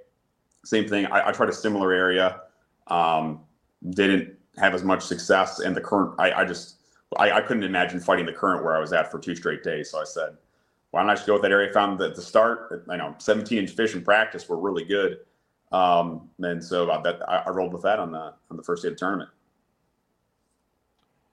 [0.64, 1.06] same thing.
[1.06, 2.40] I, I tried a similar area.
[2.88, 3.40] Um,
[3.90, 6.14] didn't have as much success, and the current.
[6.18, 6.78] I, I just
[7.16, 9.90] I, I, couldn't imagine fighting the current where I was at for two straight days.
[9.90, 10.36] So I said,
[10.90, 11.72] why don't I just go with that area?
[11.72, 15.18] Found that the start, I know, 17 inch fish in practice were really good.
[15.72, 18.82] Um, and so I, that, I, I rolled with that on the on the first
[18.82, 19.30] day of the tournament.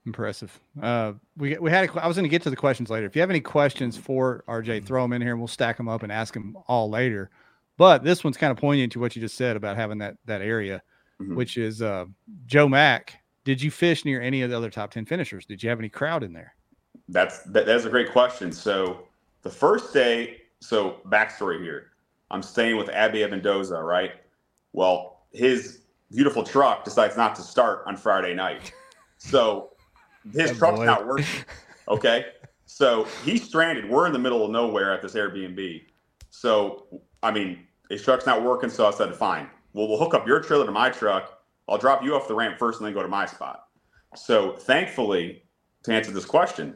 [0.05, 0.59] Impressive.
[0.81, 3.07] Uh, we we had a, I was going to get to the questions later.
[3.07, 5.87] If you have any questions for RJ, throw them in here and we'll stack them
[5.87, 7.31] up and ask them all later.
[7.77, 10.41] But this one's kind of poignant to what you just said about having that that
[10.41, 10.83] area,
[11.19, 11.35] mm-hmm.
[11.35, 12.05] which is uh,
[12.45, 13.19] Joe Mack.
[13.45, 15.45] Did you fish near any of the other top ten finishers?
[15.45, 16.53] Did you have any crowd in there?
[17.09, 18.51] That's that, that's a great question.
[18.51, 19.07] So
[19.41, 21.91] the first day, so backstory here.
[22.31, 24.13] I'm staying with Abby Mendoza, right?
[24.75, 28.73] Well, his beautiful truck decides not to start on Friday night.
[29.17, 29.71] So
[30.33, 30.85] his oh, truck's boy.
[30.85, 31.25] not working.
[31.87, 32.25] Okay.
[32.65, 33.87] So he's stranded.
[33.87, 35.83] We're in the middle of nowhere at this Airbnb.
[36.31, 36.87] So,
[37.21, 37.59] I mean,
[37.91, 38.71] his truck's not working.
[38.71, 39.47] So I said, fine.
[39.73, 41.43] Well, we'll hook up your trailer to my truck.
[41.69, 43.67] I'll drop you off the ramp first and then go to my spot.
[44.15, 45.43] So, thankfully,
[45.83, 46.75] to answer this question,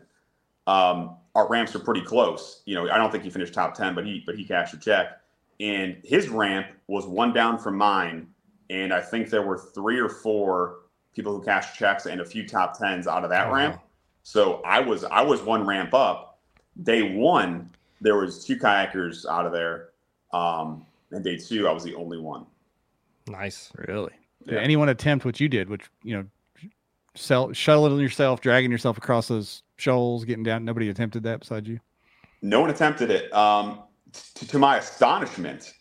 [0.67, 2.62] um, our ramps are pretty close.
[2.65, 4.79] You know, I don't think he finished top 10, but he but he cashed a
[4.79, 5.19] check
[5.60, 8.28] and his ramp was one down from mine.
[8.69, 10.80] And I think there were three or four
[11.13, 13.76] people who cashed checks and a few top tens out of that oh, ramp.
[13.76, 13.82] Wow.
[14.24, 16.39] So I was I was one ramp up.
[16.84, 17.69] Day one,
[18.00, 19.89] there was two kayakers out of there.
[20.32, 22.45] Um, and day two, I was the only one.
[23.28, 24.13] Nice, really.
[24.45, 24.54] Yeah.
[24.54, 26.26] Did anyone attempt what you did, which you know,
[27.15, 30.63] sell, shuttling yourself, dragging yourself across those shoals, getting down?
[30.63, 31.80] Nobody attempted that besides you.
[32.41, 33.34] No one attempted it.
[33.34, 33.80] Um,
[34.13, 35.74] to, to my astonishment,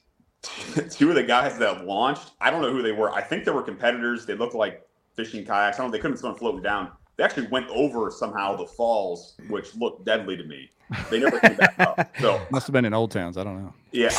[0.90, 3.10] two of the guys that launched, I don't know who they were.
[3.10, 4.26] I think they were competitors.
[4.26, 5.78] They looked like fishing kayaks.
[5.78, 5.92] I don't know.
[5.92, 6.92] They couldn't have someone floating down.
[7.16, 10.70] They actually went over somehow the falls, which looked deadly to me.
[11.10, 12.10] They never came back up.
[12.20, 13.36] So must have been in Old Towns.
[13.36, 13.74] I don't know.
[13.92, 14.10] Yeah,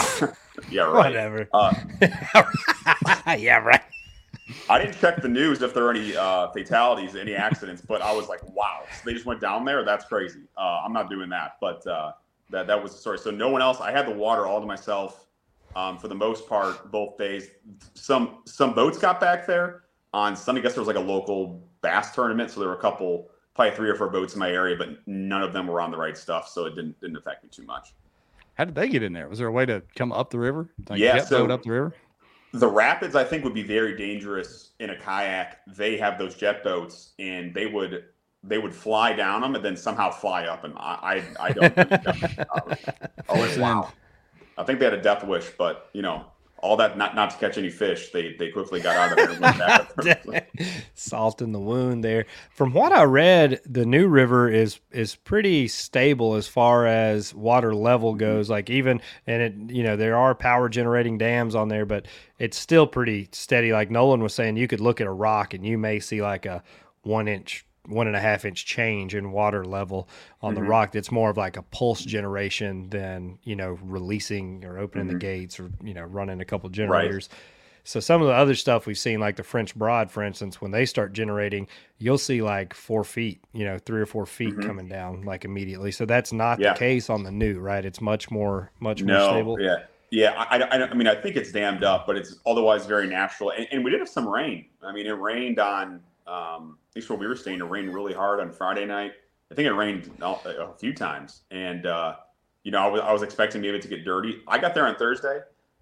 [0.69, 1.05] yeah, right.
[1.05, 1.47] Whatever.
[1.53, 1.73] Uh,
[3.37, 3.81] yeah, right.
[4.69, 8.13] I didn't check the news if there are any uh, fatalities, any accidents, but I
[8.13, 9.83] was like, wow, so they just went down there.
[9.83, 10.41] That's crazy.
[10.57, 11.57] Uh, I'm not doing that.
[11.61, 12.13] But uh,
[12.49, 13.19] that that was the story.
[13.19, 13.79] So no one else.
[13.79, 15.27] I had the water all to myself
[15.75, 17.49] um, for the most part both days.
[17.93, 19.83] Some some boats got back there
[20.13, 20.61] on Sunday.
[20.61, 23.75] I guess there was like a local bass tournament, so there were a couple, probably
[23.75, 26.17] three or four boats in my area, but none of them were on the right
[26.17, 27.93] stuff, so it didn't didn't affect me too much.
[28.55, 29.29] How did they get in there?
[29.29, 30.69] Was there a way to come up the river?
[30.89, 31.95] Like yeah, so up the river.
[32.51, 35.59] The rapids, I think, would be very dangerous in a kayak.
[35.67, 38.05] They have those jet boats, and they would
[38.43, 40.63] they would fly down them and then somehow fly up.
[40.63, 41.73] And I, I, I don't.
[43.29, 43.91] oh, wow.
[44.57, 46.25] I think they had a death wish, but you know,
[46.61, 48.11] all that not not to catch any fish.
[48.11, 50.47] They they quickly got out of there.
[50.93, 52.25] Salt in the wound there.
[52.51, 57.73] From what I read, the new river is is pretty stable as far as water
[57.73, 58.19] level mm-hmm.
[58.19, 58.49] goes.
[58.49, 62.05] Like even and it you know there are power generating dams on there, but
[62.37, 63.71] it's still pretty steady.
[63.71, 66.45] Like Nolan was saying, you could look at a rock and you may see like
[66.45, 66.63] a
[67.03, 70.07] one inch one and a half inch change in water level
[70.41, 70.63] on mm-hmm.
[70.63, 75.07] the rock that's more of like a pulse generation than you know releasing or opening
[75.07, 75.13] mm-hmm.
[75.13, 77.39] the gates or you know running a couple generators right.
[77.89, 80.69] So some of the other stuff we've seen, like the French Broad, for instance, when
[80.69, 84.65] they start generating, you'll see like four feet, you know, three or four feet Mhm.
[84.65, 85.91] coming down like immediately.
[85.91, 86.73] So that's not Yeah.
[86.73, 87.83] the case on the new, right?
[87.83, 89.59] It's much more, much more stable.
[89.59, 89.77] yeah,
[90.11, 90.33] yeah.
[90.37, 93.51] I, I, I mean, I think it's dammed up, but it's otherwise very natural.
[93.51, 94.65] And, and we did have some rain.
[94.83, 97.59] I mean, it rained on um, least where we were staying.
[97.59, 99.13] It rained really hard on Friday night.
[99.51, 102.17] I think it rained a, few times, and uh,
[102.63, 104.41] you know, I was I was expecting maybe to get dirty.
[104.47, 105.39] I got there on Thursday.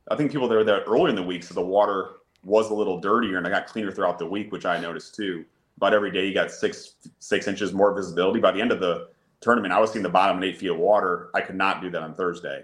[0.09, 2.73] I think people there were there earlier in the week, so the water was a
[2.73, 5.43] little dirtier, and I got cleaner throughout the week, which I noticed too.
[5.75, 8.39] About every day, you got six six inches more visibility.
[8.39, 9.09] By the end of the
[9.41, 11.29] tournament, I was seeing the bottom and eight feet of water.
[11.33, 12.61] I could not do that on Thursday,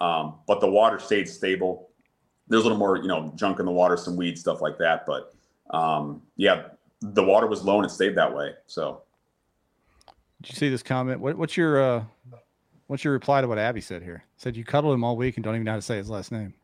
[0.00, 1.88] um, but the water stayed stable.
[2.48, 5.06] There's a little more, you know, junk in the water, some weed stuff like that.
[5.06, 5.32] But
[5.70, 6.64] um, yeah,
[7.02, 8.52] the water was low and it stayed that way.
[8.66, 9.02] So
[10.40, 11.20] Did you see this comment?
[11.20, 12.04] What, what's your uh,
[12.86, 14.24] what's your reply to what Abby said here?
[14.36, 16.32] Said you cuddled him all week and don't even know how to say his last
[16.32, 16.54] name.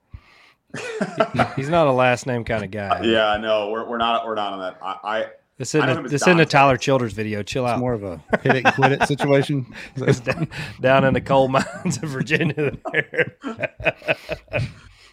[1.56, 3.02] He's not a last name kind of guy.
[3.02, 4.78] yeah, no, we're, we're not we're not on that.
[4.82, 6.50] I, I This isn't I a, this isn't a Don.
[6.50, 7.42] Tyler Childers video.
[7.42, 7.70] Chill out.
[7.70, 7.80] It's out.
[7.80, 9.74] more of a hit it quit it situation.
[9.96, 10.48] It's down,
[10.80, 12.76] down in the coal mines of Virginia.
[12.92, 13.36] There.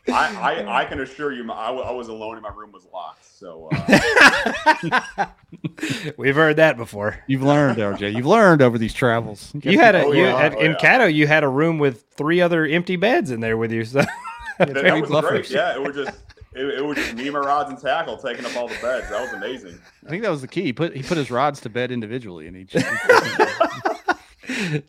[0.08, 0.36] I,
[0.68, 3.26] I, I can assure you, I, wa- I was alone and my room was locked.
[3.26, 5.28] So uh,
[6.18, 7.20] We've heard that before.
[7.28, 8.16] You've learned, RJ.
[8.16, 9.52] You've learned over these travels.
[9.62, 10.38] You had a Oh, you yeah.
[10.38, 10.78] had, Oh, in yeah.
[10.78, 11.14] Caddo.
[11.14, 13.84] You had a room with three other empty beds in there with you.
[13.86, 14.00] So
[14.60, 15.30] that, that was bluffers.
[15.30, 15.50] great.
[15.52, 16.18] Yeah, it was just
[16.54, 19.10] it, it was just me, my rods, and tackle taking up all the beds.
[19.10, 19.78] That was amazing.
[20.06, 20.62] I think that was the key.
[20.64, 22.74] He put he put his rods to bed individually in each.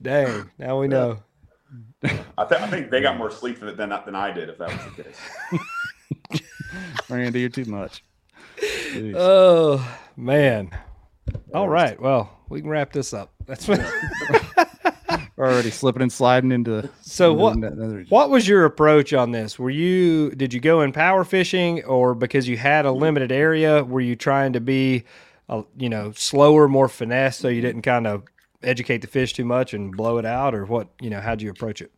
[0.03, 1.19] dang, now we know.
[2.39, 4.69] I, th- I think they got more sleep than, than than I did, if that
[4.69, 6.41] was the case.
[7.09, 8.03] Randy, you're too much.
[8.61, 9.15] Jeez.
[9.17, 10.71] Oh man.
[11.55, 12.01] All right.
[12.01, 13.33] Well, we can wrap this up.
[13.47, 13.81] That's what.
[15.37, 16.89] We're already slipping and sliding into.
[17.03, 17.57] So into what?
[17.57, 19.59] another- What was your approach on this?
[19.59, 23.85] Were you did you go in power fishing, or because you had a limited area,
[23.85, 25.05] were you trying to be,
[25.51, 28.25] uh, you know, slower, more finesse, so you didn't kind of
[28.63, 30.89] educate the fish too much and blow it out, or what?
[31.03, 31.93] You know, how'd you approach it?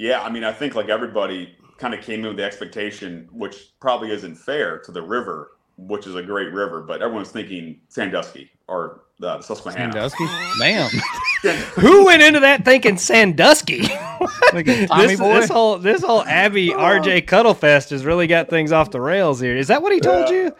[0.00, 3.78] Yeah, I mean, I think like everybody kind of came in with the expectation, which
[3.80, 8.50] probably isn't fair to the river, which is a great river, but everyone's thinking Sandusky
[8.66, 9.92] or uh, the Susquehanna.
[9.92, 10.24] Sandusky?
[10.58, 10.88] Damn.
[11.74, 13.82] Who went into that thinking Sandusky?
[14.52, 19.00] Thinking this, this whole this whole Abby RJ Cuddlefest has really got things off the
[19.00, 19.56] rails here.
[19.56, 20.34] Is that what he told Yeah.
[20.34, 20.56] you?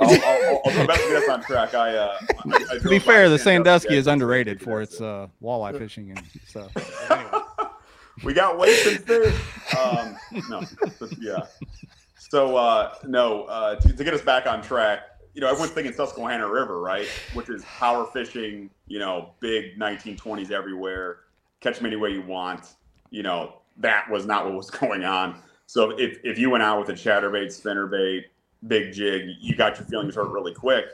[0.00, 1.74] I'll, I'll, I'll do my best to get us on track.
[1.74, 5.26] I, uh, I, I to be fair, the Sandusky I is underrated for its uh,
[5.42, 6.72] walleye fishing and stuff.
[8.24, 9.34] we got wasted fish.
[9.78, 10.16] Um,
[10.48, 10.62] no,
[11.18, 11.46] yeah.
[12.18, 15.00] So uh, no, uh, to, to get us back on track,
[15.34, 17.06] you know, everyone's thinking Susquehanna River, right?
[17.32, 21.20] Which is power fishing, you know, big 1920s everywhere,
[21.60, 22.74] catch them any way you want.
[23.10, 25.40] You know, that was not what was going on.
[25.66, 28.24] So if, if you went out with a chatterbait, spinnerbait,
[28.66, 30.86] big jig, you got your feelings hurt really quick.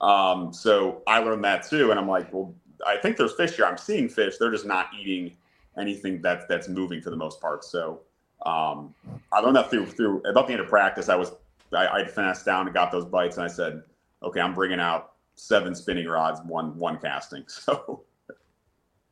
[0.00, 2.54] Um, so I learned that too, and I'm like, well,
[2.86, 3.64] I think there's fish here.
[3.66, 4.36] I'm seeing fish.
[4.38, 5.36] They're just not eating
[5.78, 7.64] anything that's that's moving for the most part.
[7.64, 8.00] So
[8.44, 8.94] um,
[9.32, 11.08] I learned that through through about the end of practice.
[11.08, 11.32] I was
[11.72, 13.82] I, I finessed down and got those bites, and I said,
[14.22, 17.44] okay, I'm bringing out seven spinning rods, one one casting.
[17.48, 18.04] So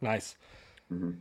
[0.00, 0.36] Nice.
[0.92, 1.18] Mhm.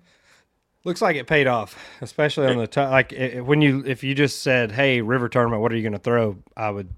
[0.86, 4.04] Looks like it paid off, especially on the t- like i- i- when you if
[4.04, 6.90] you just said, "Hey, river tournament, what are you going to throw?" I would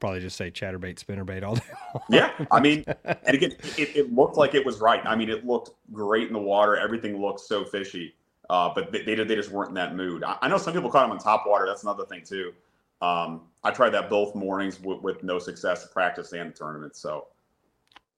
[0.00, 1.62] probably just say chatterbait, spinnerbait all day.
[1.94, 2.02] long.
[2.10, 5.04] yeah, I mean, and again, it, it looked like it was right.
[5.04, 6.76] I mean, it looked great in the water.
[6.76, 8.14] Everything looked so fishy,
[8.50, 10.24] uh, but they, they they just weren't in that mood.
[10.24, 11.66] I, I know some people caught them on top water.
[11.66, 12.52] That's another thing too.
[13.00, 16.96] Um, I tried that both mornings with, with no success, practice and tournament.
[16.96, 17.28] So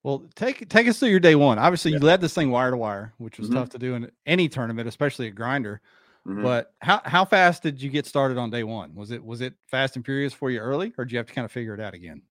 [0.03, 1.59] Well, take take us through your day one.
[1.59, 3.53] Obviously, you led this thing wire to wire, which was Mhm.
[3.53, 5.81] tough to do in any tournament, especially a grinder.
[6.27, 6.43] Mhm.
[6.43, 8.95] But how how fast did you get started on day one?
[8.95, 11.33] Was it was it fast and furious for you early, or did you have to
[11.33, 12.21] kind of figure it out again?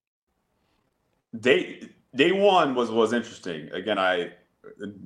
[1.38, 3.70] day day one was was interesting.
[3.72, 4.32] Again, I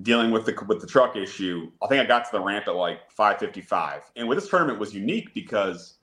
[0.03, 1.71] dealing with the with the truck issue.
[1.83, 4.95] I think I got to the ramp at like 5:55, and with this tournament was
[4.95, 5.95] unique because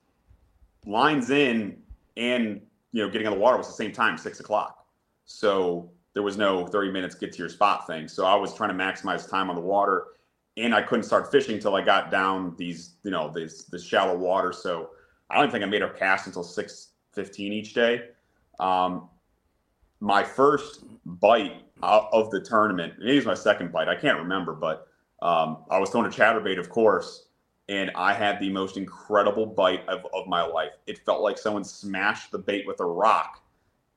[0.86, 1.78] lines in
[2.18, 4.86] and you know getting on the water was the same time, six o'clock.
[5.26, 8.08] So there was no 30 minutes get to your spot thing.
[8.08, 10.08] So I was trying to maximize time on the water,
[10.58, 14.18] and I couldn't start fishing until I got down these you know this this shallow
[14.18, 14.52] water.
[14.52, 14.90] So
[15.30, 18.10] I don't think I made a cast until 6:15 each day.
[18.60, 19.10] Um,
[20.00, 24.54] my first bite of the tournament, maybe it was my second bite, I can't remember,
[24.54, 24.88] but
[25.22, 27.28] um, I was throwing a chatterbait, of course,
[27.70, 30.72] and I had the most incredible bite of, of my life.
[30.88, 33.42] It felt like someone smashed the bait with a rock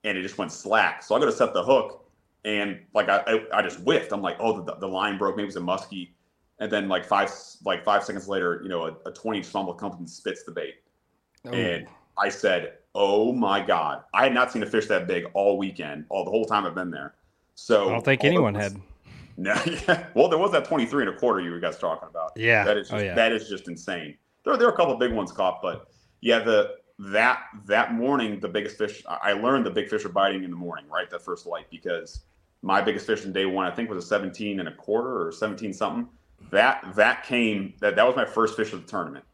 [0.05, 1.03] and it just went slack.
[1.03, 2.07] So I go to set the hook
[2.45, 4.13] and like I, I, I just whiffed.
[4.13, 5.37] I'm like, oh, the, the line broke.
[5.37, 6.11] Maybe it was a muskie.
[6.61, 7.31] And then like five
[7.65, 10.53] like five seconds later, you know, a, a 20 inch fumble comes and spits the
[10.53, 10.75] bait.
[11.47, 11.87] Oh, And
[12.17, 16.07] I said, "Oh my god!" I had not seen a fish that big all weekend,
[16.09, 17.15] all the whole time I've been there.
[17.55, 18.81] So I don't think anyone was, had.
[19.37, 20.07] No, yeah.
[20.15, 22.31] Well, there was that 23 and a quarter you guys talking about.
[22.37, 22.63] Yeah.
[22.63, 23.15] That is oh, just, oh, yeah.
[23.17, 24.17] that is just insane.
[24.45, 25.89] There, there are a couple big ones caught, but
[26.21, 30.45] yeah, the that that morning the biggest fish I learned the big fish are biting
[30.45, 31.11] in the morning, right?
[31.11, 32.21] That first light because
[32.63, 35.33] my biggest fish in day one, I think was a 17 and a quarter or
[35.33, 36.09] 17 something.
[36.51, 39.25] That that came that that was my first fish of the tournament.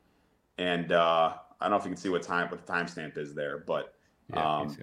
[0.59, 3.35] And uh I don't know if you can see what time what the timestamp is
[3.35, 3.95] there, but
[4.33, 4.77] yeah, um,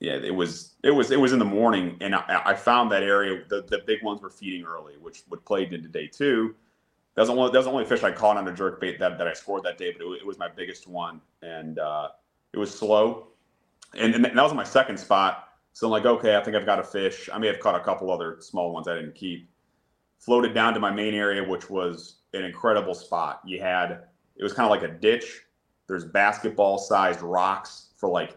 [0.00, 3.02] yeah, it was it was it was in the morning, and I, I, found that
[3.02, 3.42] area.
[3.48, 6.54] The, the big ones were feeding early, which would played into day two.
[7.14, 9.18] That was, only, that was the only fish I caught on a jerk bait that,
[9.18, 12.10] that I scored that day, but it, it was my biggest one, and uh,
[12.52, 13.28] it was slow,
[13.94, 15.48] and, and that was my second spot.
[15.72, 17.28] So I'm like, okay, I think I've got a fish.
[17.32, 19.48] I may have caught a couple other small ones I didn't keep.
[20.18, 23.40] Floated down to my main area, which was an incredible spot.
[23.44, 24.02] You had
[24.36, 25.42] it was kind of like a ditch.
[25.86, 28.36] There's basketball sized rocks for like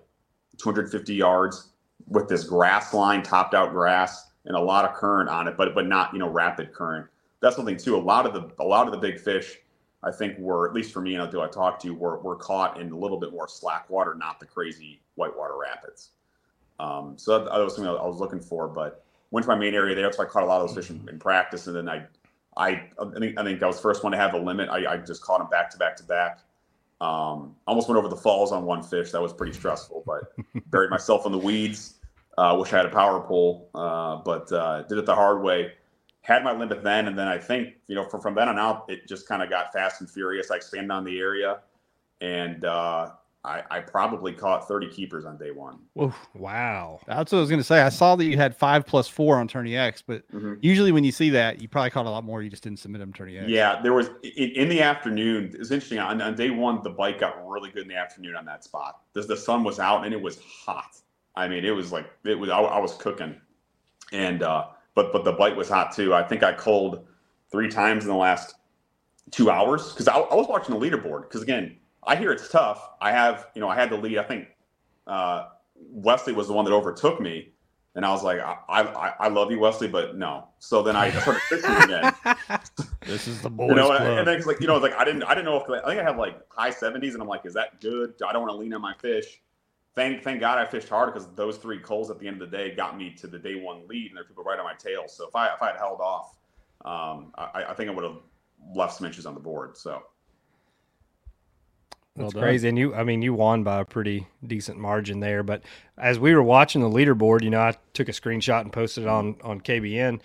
[0.58, 1.70] 250 yards
[2.08, 5.74] with this grass line, topped out grass, and a lot of current on it, but
[5.76, 7.08] but not you know rapid current.
[7.42, 7.96] That's something too.
[7.96, 9.58] A lot of the a lot of the big fish,
[10.04, 12.80] I think, were at least for me and who I talked to, were were caught
[12.80, 16.12] in a little bit more slack water, not the crazy whitewater rapids.
[16.80, 18.68] Um, so that, that, was something I was looking for.
[18.68, 20.90] But went to my main area there, so I caught a lot of those fish
[20.96, 22.06] in, in practice, and then I.
[22.58, 24.68] I, I think I think I was the first one to have a limit.
[24.68, 26.42] I, I just caught them back to back to back.
[27.00, 29.12] Um, almost went over the falls on one fish.
[29.12, 30.34] That was pretty stressful, but
[30.70, 31.96] buried myself in the weeds.
[32.38, 35.72] Uh, wish I had a power pole, uh, but uh, did it the hard way.
[36.22, 38.86] Had my limit then, and then I think you know from, from then on out,
[38.90, 40.52] it just kind of got fast and furious.
[40.52, 41.62] I expanded on the area,
[42.20, 43.12] and uh,
[43.44, 45.80] I, I, probably caught 30 keepers on day one.
[46.00, 47.00] Oof, wow.
[47.08, 47.82] That's what I was going to say.
[47.82, 50.56] I saw that you had five plus four on Tourney X, but mm-hmm.
[50.62, 52.44] usually when you see that, you probably caught a lot more.
[52.44, 53.48] You just didn't submit them Tourney X.
[53.50, 55.56] Yeah, there was in, in the afternoon.
[55.60, 55.98] It's interesting.
[55.98, 59.02] On, on, day one, the bite got really good in the afternoon on that spot.
[59.14, 60.98] The, the sun was out and it was hot.
[61.36, 62.52] I mean, it was like it was.
[62.52, 63.36] I, I was cooking,
[64.12, 66.14] and uh, but but the bite was hot too.
[66.14, 67.08] I think I culled
[67.52, 68.56] three times in the last
[69.32, 71.24] two hours because I, I was watching the leaderboard.
[71.24, 72.90] Because again, I hear it's tough.
[73.00, 74.18] I have, you know, I had the lead.
[74.18, 74.48] I think
[75.08, 77.52] uh, Wesley was the one that overtook me,
[77.96, 80.48] and I was like, I, I, I love you, Wesley, but no.
[80.60, 82.14] So then I started fishing again.
[83.06, 84.02] this is the boys you know, club.
[84.02, 86.02] And then it's like, you know, like I didn't, I didn't know if I think
[86.02, 88.14] I have like high seventies, and I'm like, is that good?
[88.26, 89.42] I don't want to lean on my fish.
[89.94, 92.58] Thank, thank God I fished hard because those three culls at the end of the
[92.58, 94.74] day got me to the day one lead, and there are people right on my
[94.76, 95.04] tail.
[95.08, 96.38] So if I if I had held off,
[96.86, 98.20] um, I, I think I would have
[98.74, 99.76] left some inches on the board.
[99.76, 100.02] So
[102.16, 102.68] that's well crazy.
[102.68, 105.44] And you, I mean, you won by a pretty decent margin there.
[105.44, 105.64] But
[105.98, 109.10] as we were watching the leaderboard, you know, I took a screenshot and posted it
[109.10, 110.20] on on KBN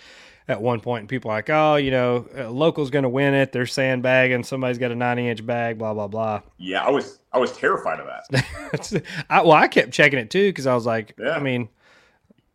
[0.48, 3.52] at one point, and people like, oh, you know, uh, local's going to win it.
[3.52, 4.44] They're sandbagging.
[4.44, 5.78] Somebody's got a 90 inch bag.
[5.78, 6.42] Blah blah blah.
[6.58, 9.02] Yeah, I was I was terrified of that.
[9.30, 11.30] I, well, I kept checking it too because I was like, yeah.
[11.30, 11.68] I mean,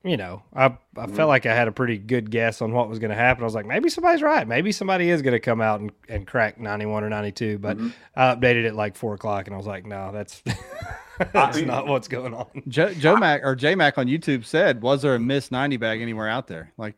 [0.03, 1.15] you know, I I mm-hmm.
[1.15, 3.43] felt like I had a pretty good guess on what was going to happen.
[3.43, 4.47] I was like, maybe somebody's right.
[4.47, 7.59] Maybe somebody is going to come out and, and crack 91 or 92.
[7.59, 7.89] But mm-hmm.
[8.15, 10.41] I updated it like four o'clock and I was like, no, that's
[11.17, 12.47] that's I mean, not what's going on.
[12.67, 16.01] Joe, Joe Mac or J Mac on YouTube said, was there a missed 90 bag
[16.01, 16.73] anywhere out there?
[16.77, 16.95] Like,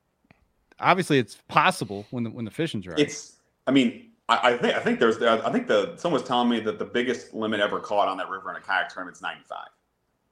[0.79, 2.99] obviously it's possible when the, when the fishing's right.
[2.99, 3.33] It's,
[3.67, 6.61] I mean, I, I think, I think there's, I think the, someone was telling me
[6.61, 9.67] that the biggest limit ever caught on that river in a kayak tournament is 95.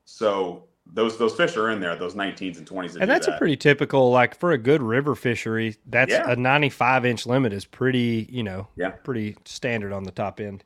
[0.06, 2.96] So those those fish are in there, those 19s and 20s.
[3.00, 3.36] And that's that.
[3.36, 6.30] a pretty typical, like for a good river fishery, that's yeah.
[6.30, 10.64] a 95 inch limit is pretty, you know, yeah, pretty standard on the top end.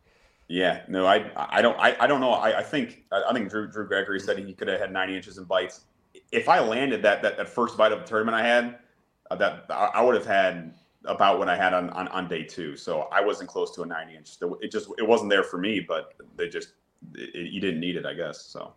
[0.48, 2.32] Yeah, no, I I don't I, I don't know.
[2.32, 5.38] I, I think I think Drew Drew Gregory said he could have had 90 inches
[5.38, 5.82] in bites.
[6.32, 8.80] If I landed that that, that first bite of the tournament I had,
[9.32, 10.74] uh, that I would have had
[11.06, 12.76] about what I had on, on, on day two.
[12.76, 14.38] So I wasn't close to a 90 inch.
[14.62, 16.74] It just it wasn't there for me, but they just
[17.14, 18.42] it, you didn't need it, I guess.
[18.42, 18.74] So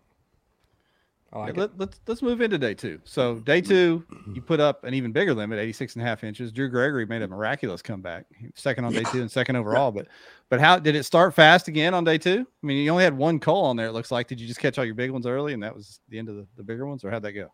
[1.33, 3.01] like Let, us let's, let's move into day two.
[3.05, 6.51] So day two, you put up an even bigger limit, 86 and a half inches.
[6.51, 9.93] Drew Gregory made a miraculous comeback, second on day two and second overall.
[9.93, 10.09] But
[10.49, 12.47] but how did it start fast again on day two?
[12.62, 13.88] I mean, you only had one call on there.
[13.88, 14.27] It looks like.
[14.27, 16.37] Did you just catch all your big ones early, and that was the end of
[16.37, 17.53] the, the bigger ones, or how'd that go?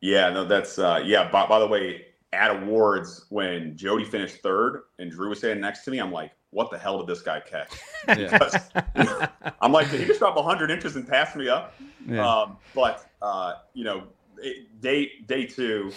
[0.00, 1.28] Yeah, no, that's uh, yeah.
[1.28, 5.84] By, by the way, at awards when Jody finished third and Drew was standing next
[5.84, 7.72] to me, I'm like, what the hell did this guy catch?
[8.16, 9.28] Yeah.
[9.60, 11.74] I'm like, did he just drop 100 inches and pass me up?
[12.06, 12.26] Yeah.
[12.26, 14.04] Um, but uh, you know,
[14.38, 15.92] it, day day two.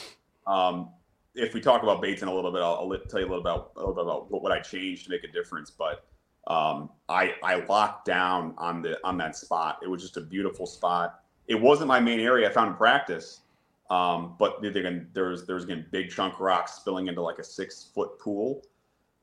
[0.45, 0.89] Um,
[1.35, 3.39] if we talk about baits in a little bit, I'll, I'll, tell you a little
[3.39, 5.71] about a little bit about what, what I changed to make a difference.
[5.71, 6.05] But
[6.47, 9.79] um, I I locked down on the on that spot.
[9.83, 11.21] It was just a beautiful spot.
[11.47, 13.41] It wasn't my main area I found in practice,
[13.89, 18.63] um, but there's there's again big chunk rocks spilling into like a six foot pool,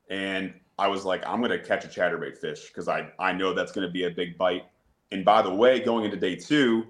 [0.09, 3.71] and I was like, I'm gonna catch a chatterbait fish because I I know that's
[3.71, 4.63] gonna be a big bite.
[5.11, 6.85] And by the way, going into day two,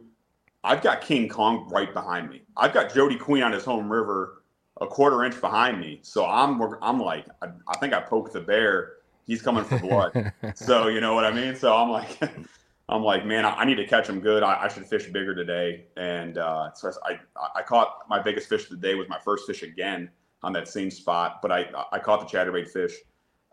[0.63, 2.43] I've got King Kong right behind me.
[2.55, 4.43] I've got Jody Queen on his home river
[4.81, 5.99] a quarter inch behind me.
[6.03, 8.97] So I'm I'm like I, I think I poked the bear.
[9.25, 10.33] He's coming for blood.
[10.55, 11.55] so you know what I mean.
[11.55, 12.19] So I'm like
[12.89, 14.43] I'm like man, I, I need to catch him good.
[14.43, 15.85] I, I, should fish bigger today.
[15.97, 17.19] And uh, so I
[17.55, 20.09] I caught my biggest fish of the day was my first fish again
[20.43, 21.41] on that same spot.
[21.41, 22.93] But I I caught the chatterbait fish.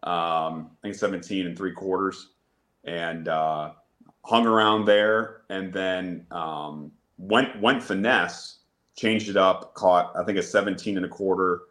[0.07, 2.31] Um, I think 17 and three quarters,
[2.85, 3.73] and uh,
[4.25, 8.57] hung around there, and then um, went went finesse
[8.97, 11.63] changed it up, caught I think a 17 and a quarter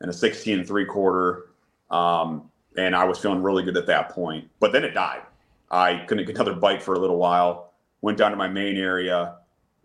[0.00, 1.46] and a 16 and three quarter.
[1.90, 4.48] Um, and I was feeling really good at that point.
[4.60, 5.22] But then it died.
[5.70, 7.72] I couldn't get another bite for a little while.
[8.02, 9.36] Went down to my main area,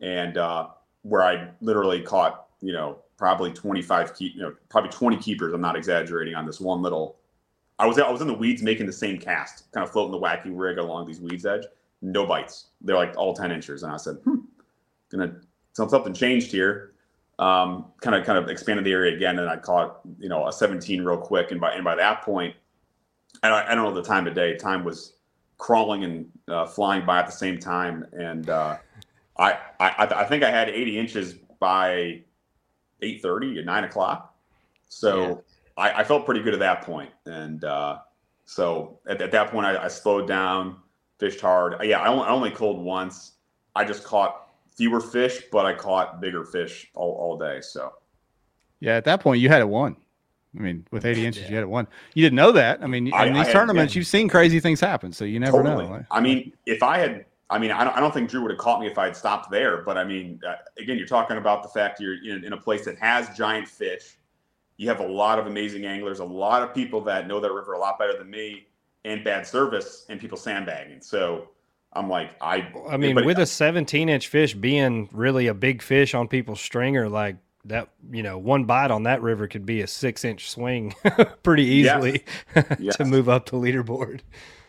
[0.01, 0.67] and uh,
[1.03, 5.53] where I literally caught, you know, probably 25 keep, you know, probably 20 keepers.
[5.53, 7.15] I'm not exaggerating on this one little.
[7.81, 10.19] I was I was in the weeds making the same cast, kind of floating the
[10.19, 11.63] wacky rig along these weeds edge.
[12.03, 12.67] No bites.
[12.79, 14.41] They're like all 10 inches, and I said, hmm,
[15.09, 15.37] gonna
[15.73, 16.93] something changed here.
[17.39, 20.53] Um, kind of kind of expanded the area again, and I caught you know a
[20.53, 22.55] 17 real quick, and by and by that point,
[23.41, 24.55] I, I don't know the time of day.
[24.55, 25.13] Time was
[25.57, 28.77] crawling and uh, flying by at the same time, and uh,
[29.39, 32.21] I, I I think I had 80 inches by
[33.01, 34.35] 8:30 or 9 o'clock.
[34.87, 35.43] So.
[35.81, 37.99] I, I, felt pretty good at that point, and uh,
[38.45, 40.77] so at, at, that point I, I, slowed down,
[41.17, 41.75] fished hard.
[41.83, 43.33] Yeah, I only, I only cold once.
[43.75, 47.61] I just caught fewer fish, but I caught bigger fish all, all day.
[47.61, 47.93] So,
[48.79, 49.95] yeah, at that point you had it won.
[50.55, 51.49] I mean, with 80 inches, yeah.
[51.49, 51.87] you had it won.
[52.13, 52.83] You didn't know that.
[52.83, 55.63] I mean, in I, these I, tournaments, you've seen crazy things happen, so you never
[55.63, 55.87] totally.
[55.87, 56.05] know.
[56.11, 58.59] I mean, if I had, I mean, I don't, I don't think Drew would have
[58.59, 59.81] caught me if I had stopped there.
[59.81, 62.85] But I mean, uh, again, you're talking about the fact you're in, in a place
[62.85, 64.17] that has giant fish.
[64.77, 67.73] You have a lot of amazing anglers, a lot of people that know that river
[67.73, 68.67] a lot better than me,
[69.05, 71.01] and bad service, and people sandbagging.
[71.01, 71.49] So
[71.93, 72.71] I'm like, I.
[72.89, 77.09] I mean, with a 17 inch fish being really a big fish on people's stringer,
[77.09, 80.95] like that, you know, one bite on that river could be a six inch swing
[81.43, 82.23] pretty easily
[82.55, 82.77] yes.
[82.79, 82.97] Yes.
[82.97, 84.21] to move up the leaderboard.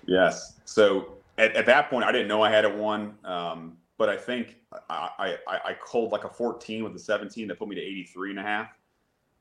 [0.07, 0.61] Yes.
[0.65, 3.15] So at, at, that point, I didn't know I had it won.
[3.25, 4.57] Um, but I think
[4.91, 8.31] I, I, I called like a 14 with the 17 that put me to 83
[8.31, 8.71] and a half.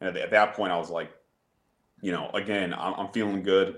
[0.01, 1.11] And at, that point, I was like,
[2.01, 3.77] you know, again, I'm, I'm feeling good.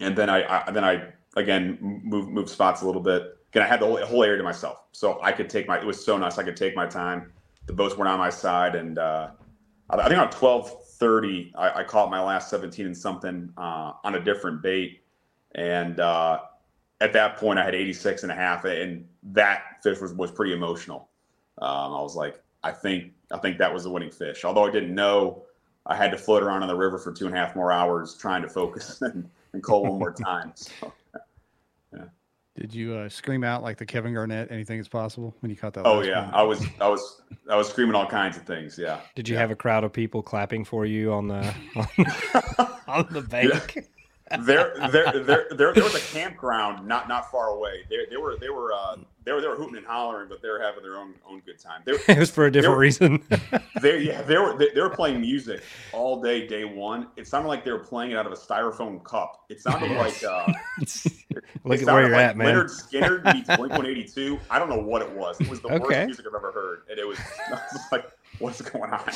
[0.00, 3.22] And then I, I then I again move move spots a little bit.
[3.50, 5.78] Again, I had the whole, whole area to myself, so I could take my.
[5.78, 6.38] It was so nice.
[6.38, 7.32] I could take my time.
[7.66, 9.30] The boats weren't on my side, and uh,
[9.90, 14.14] I think on twelve thirty, I, I caught my last seventeen and something uh, on
[14.14, 15.02] a different bait,
[15.54, 16.40] and uh,
[17.00, 20.52] at that point, I had 86 and a half, and that fish was was pretty
[20.52, 21.08] emotional.
[21.58, 24.44] Um, I was like, I think I think that was the winning fish.
[24.44, 25.44] Although I didn't know,
[25.86, 28.14] I had to float around on the river for two and a half more hours
[28.14, 30.52] trying to focus and, and call one more time.
[30.54, 30.92] So.
[32.56, 34.50] Did you uh, scream out like the Kevin Garnett?
[34.50, 35.86] Anything is possible when you caught that?
[35.86, 36.34] Oh yeah, one?
[36.34, 38.76] I was, I was, I was screaming all kinds of things.
[38.76, 38.98] Yeah.
[39.14, 39.42] Did you yeah.
[39.42, 41.54] have a crowd of people clapping for you on the
[42.58, 43.74] on, on the bank?
[43.76, 43.82] Yeah
[44.40, 47.84] there, there, there, there, there was a campground not not far away.
[47.88, 50.48] They, they were they were uh, they were they were hooting and hollering, but they
[50.48, 51.82] were having their own own good time.
[51.84, 53.22] They, it was for a different were, reason.
[53.82, 55.62] they yeah they were they, they, were playing music
[55.92, 57.08] all day day one.
[57.16, 59.44] It sounded like they were playing it out of a styrofoam cup.
[59.48, 60.52] It sounded like uh,
[61.64, 62.54] look at where you're like at, man.
[62.54, 64.38] Lynyrd Skynyrd beats Blink One Eighty Two.
[64.50, 65.40] I don't know what it was.
[65.40, 65.78] It was the okay.
[65.78, 67.18] worst music I've ever heard, and it was,
[67.50, 69.10] was like, what's going on?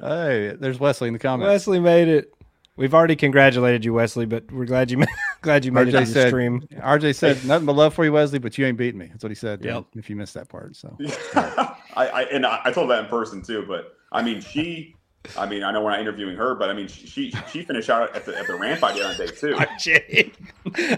[0.00, 1.48] Hey, there's Wesley in the comments.
[1.48, 2.34] Wesley made it.
[2.76, 5.04] We've already congratulated you, Wesley, but we're glad you
[5.42, 6.68] glad you made RJ it on said, the stream.
[6.72, 9.08] RJ said nothing but love for you, Wesley, but you ain't beating me.
[9.08, 9.64] That's what he said.
[9.64, 9.86] Yep.
[9.94, 10.96] If you missed that part, so
[11.34, 13.64] I, I and I, I told that in person too.
[13.68, 14.96] But I mean, she
[15.36, 18.14] I mean, I know we're not interviewing her, but I mean, she she finished out
[18.14, 19.56] at the at the ramp idea on day two.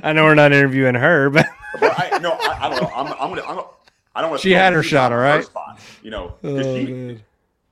[0.03, 1.47] I know we're not interviewing her, but,
[1.79, 2.91] but I no, I, I, don't know.
[2.95, 3.65] I'm, I'm gonna I'm,
[4.15, 4.43] I don't want.
[4.43, 5.47] She had her shot, all right.
[6.03, 7.21] you know, oh, she,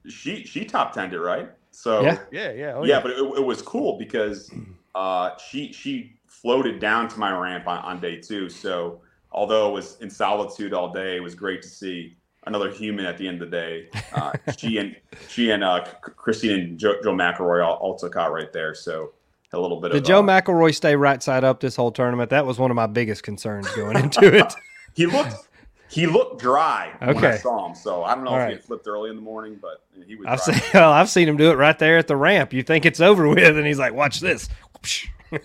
[0.09, 1.50] she she top tended right.
[1.72, 3.00] So yeah, yeah, yeah, oh, yeah, yeah.
[3.00, 4.50] But it, it, was cool because
[4.94, 8.48] uh, she she floated down to my ramp on, on day two.
[8.48, 9.00] So
[9.32, 12.16] although it was in solitude all day, it was great to see
[12.46, 13.88] another human at the end of the day.
[14.12, 14.96] Uh, she and
[15.28, 18.74] she and uh, Christine and Joe, Joe McElroy all, all, took out right there.
[18.74, 19.12] So
[19.52, 20.02] a little bit Did of.
[20.04, 22.30] Did Joe uh, McElroy stay right side up this whole tournament?
[22.30, 24.52] That was one of my biggest concerns going into it.
[24.94, 25.34] he looked
[25.93, 27.12] he looked dry okay.
[27.12, 27.74] when I saw him.
[27.74, 28.49] So I don't know All if right.
[28.49, 30.26] he had flipped early in the morning, but he was.
[30.26, 32.55] I've seen, well, I've seen him do it right there at the ramp.
[32.55, 34.49] You think it's over with, and he's like, "Watch this."
[35.32, 35.43] it,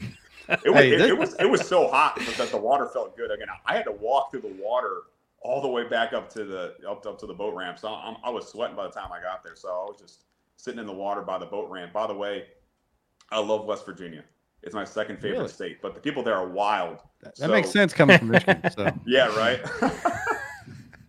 [0.48, 3.30] was, hey, it, it, was it was so hot that the water felt good.
[3.30, 5.02] Again, I had to walk through the water
[5.42, 7.78] all the way back up to the up, up to the boat ramp.
[7.78, 9.58] So I'm, i was sweating by the time I got there.
[9.58, 10.24] So I was just
[10.56, 11.92] sitting in the water by the boat ramp.
[11.92, 12.46] By the way,
[13.32, 14.24] I love West Virginia.
[14.64, 15.50] It's my second favorite Really?
[15.50, 17.00] state, but the people there are wild.
[17.22, 18.62] That, that makes sense coming from Michigan.
[18.72, 19.62] So Yeah, right.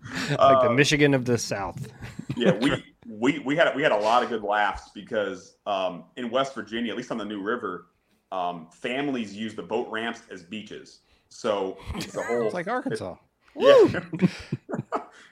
[0.31, 1.89] like the Uh, Michigan of the South.
[2.37, 6.31] yeah, we we we had we had a lot of good laughs because um, in
[6.31, 7.87] West Virginia, at least on the New River,
[8.33, 11.01] um, families use the boat ramps as beaches.
[11.31, 13.17] So it's a whole it's like Arkansas.
[13.57, 14.01] yeah.
[14.21, 14.31] it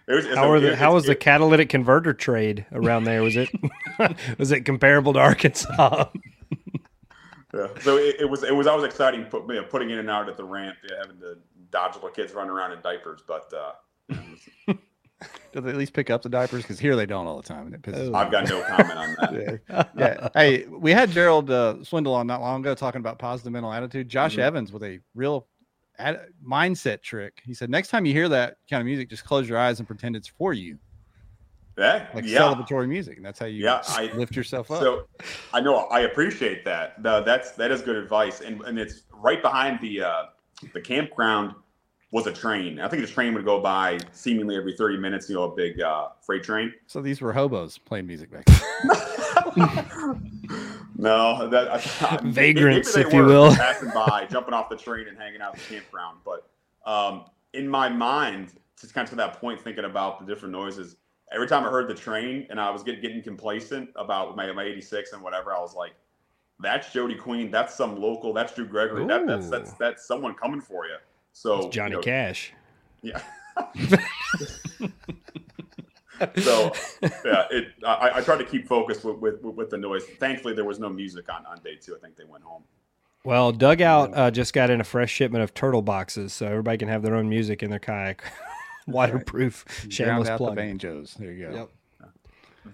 [0.09, 3.23] was, How a- the it's- how was the catalytic converter trade around there?
[3.23, 3.49] Was it
[4.39, 6.07] was it comparable to Arkansas?
[7.55, 7.69] Yeah.
[7.81, 10.29] So it, it was it was always exciting put, you know, putting in and out
[10.29, 11.39] at the ramp, yeah, having to
[11.71, 13.23] dodge little kids running around in diapers.
[13.27, 13.73] But uh,
[15.53, 16.63] Do they at least pick up the diapers?
[16.63, 19.17] Because here they don't all the time, and it pisses I've got no comment on
[19.21, 19.61] that.
[19.71, 19.85] yeah.
[19.97, 20.29] yeah.
[20.35, 24.09] Hey, we had Gerald uh, Swindle on not long ago talking about positive mental attitude.
[24.11, 24.41] Josh Mhm.
[24.41, 25.47] Evans with a real
[25.99, 27.41] ad- mindset trick.
[27.47, 29.89] He said, next time you hear that kind of music, just close your eyes and
[29.89, 30.79] pretend it's for you,
[31.79, 32.39] Yeah, like yeah.
[32.41, 34.81] celebratory music, and that's how you Yeah, I- lift yourself up.
[34.81, 35.07] So
[35.55, 37.01] I know I appreciate that.
[37.03, 40.23] No, that's that is good advice, and and it's right behind the uh,
[40.75, 41.55] the campground
[42.11, 42.81] was a train.
[42.81, 45.29] I think the train would go by seemingly every thirty minutes.
[45.29, 46.73] You know, a big uh, freight train.
[46.87, 48.47] So these were hobos playing music back
[50.97, 53.55] no, that I, Vagrants, if you will.
[53.55, 56.19] passing by, jumping off the train and hanging out at the campground.
[56.25, 56.49] But
[56.85, 60.97] um, in my mind, just kind of to that point, thinking about the different noises.
[61.33, 64.63] Every time I heard the train and I was getting, getting complacent about my, my
[64.63, 65.93] 86 and whatever, I was like,
[66.61, 67.51] that's Jody Queen.
[67.51, 68.33] That's some local.
[68.33, 69.07] That's Drew Gregory.
[69.07, 70.97] That, that's that's that's someone coming for you.
[71.37, 72.55] So It's Johnny you know, Cash.
[73.03, 73.21] Yeah.
[76.39, 76.73] so
[77.03, 77.69] yeah, it.
[77.87, 80.05] I, I tried to keep focused with, with with the noise.
[80.19, 81.95] Thankfully, there was no music on on day two.
[81.95, 82.63] I think they went home.
[83.23, 86.89] Well, Dugout uh, just got in a fresh shipment of turtle boxes, so everybody can
[86.89, 88.25] have their own music in their kayak.
[88.87, 90.53] Waterproof, Ground shameless out plug.
[90.53, 91.15] the banjos.
[91.19, 91.55] There you go.
[91.55, 91.71] Yep.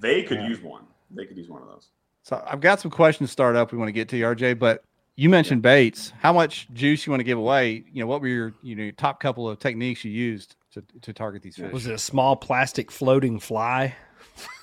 [0.00, 0.48] They could Yeah.
[0.48, 0.84] use one.
[1.10, 1.88] They could use one of those.
[2.22, 3.72] So I've got some questions to start up.
[3.72, 4.84] We want to get to you, RJ, but
[5.16, 6.12] you mentioned baits.
[6.20, 7.84] How much juice you want to give away?
[7.92, 11.12] You know, what were your you know top couple of techniques you used to, to
[11.12, 11.72] target these fish?
[11.72, 13.94] Was it a small plastic floating fly?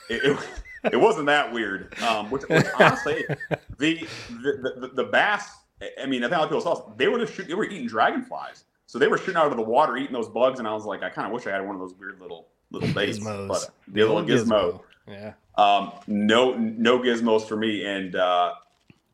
[0.10, 1.94] It, it, it wasn't that weird.
[2.02, 3.26] Um, which, which honestly,
[3.78, 5.50] the the, the the bass.
[6.02, 7.66] I mean, I think a lot of people saw they were just shoot, they were
[7.66, 8.66] eating dragonflies.
[8.86, 11.04] So they were shooting out of the water, eating those bugs, and I was like,
[11.04, 13.48] I kind of wish I had one of those weird little little baits, Gizmos.
[13.48, 14.82] but the little gizmo.
[15.08, 15.34] Yeah.
[15.58, 17.86] Um, no, no gizmos for me.
[17.86, 18.54] And uh,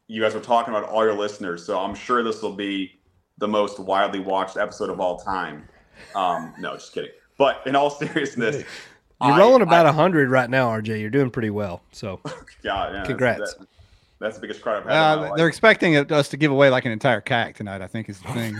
[0.07, 2.99] you guys were talking about all your listeners, so I'm sure this will be
[3.37, 5.67] the most widely watched episode of all time.
[6.15, 7.11] Um, no, just kidding.
[7.37, 8.63] But in all seriousness,
[9.23, 10.99] You're I- rolling about I- a hundred right now, RJ.
[11.01, 11.81] You're doing pretty well.
[11.91, 12.33] So God,
[12.63, 13.53] yeah, that's- Congrats.
[13.55, 13.67] that-
[14.17, 14.91] that's the biggest credit I've had.
[14.93, 15.37] in my Uh, life.
[15.37, 17.81] they're expecting us to give away like an entire kayak tonight.
[17.81, 18.57] I think is the thing.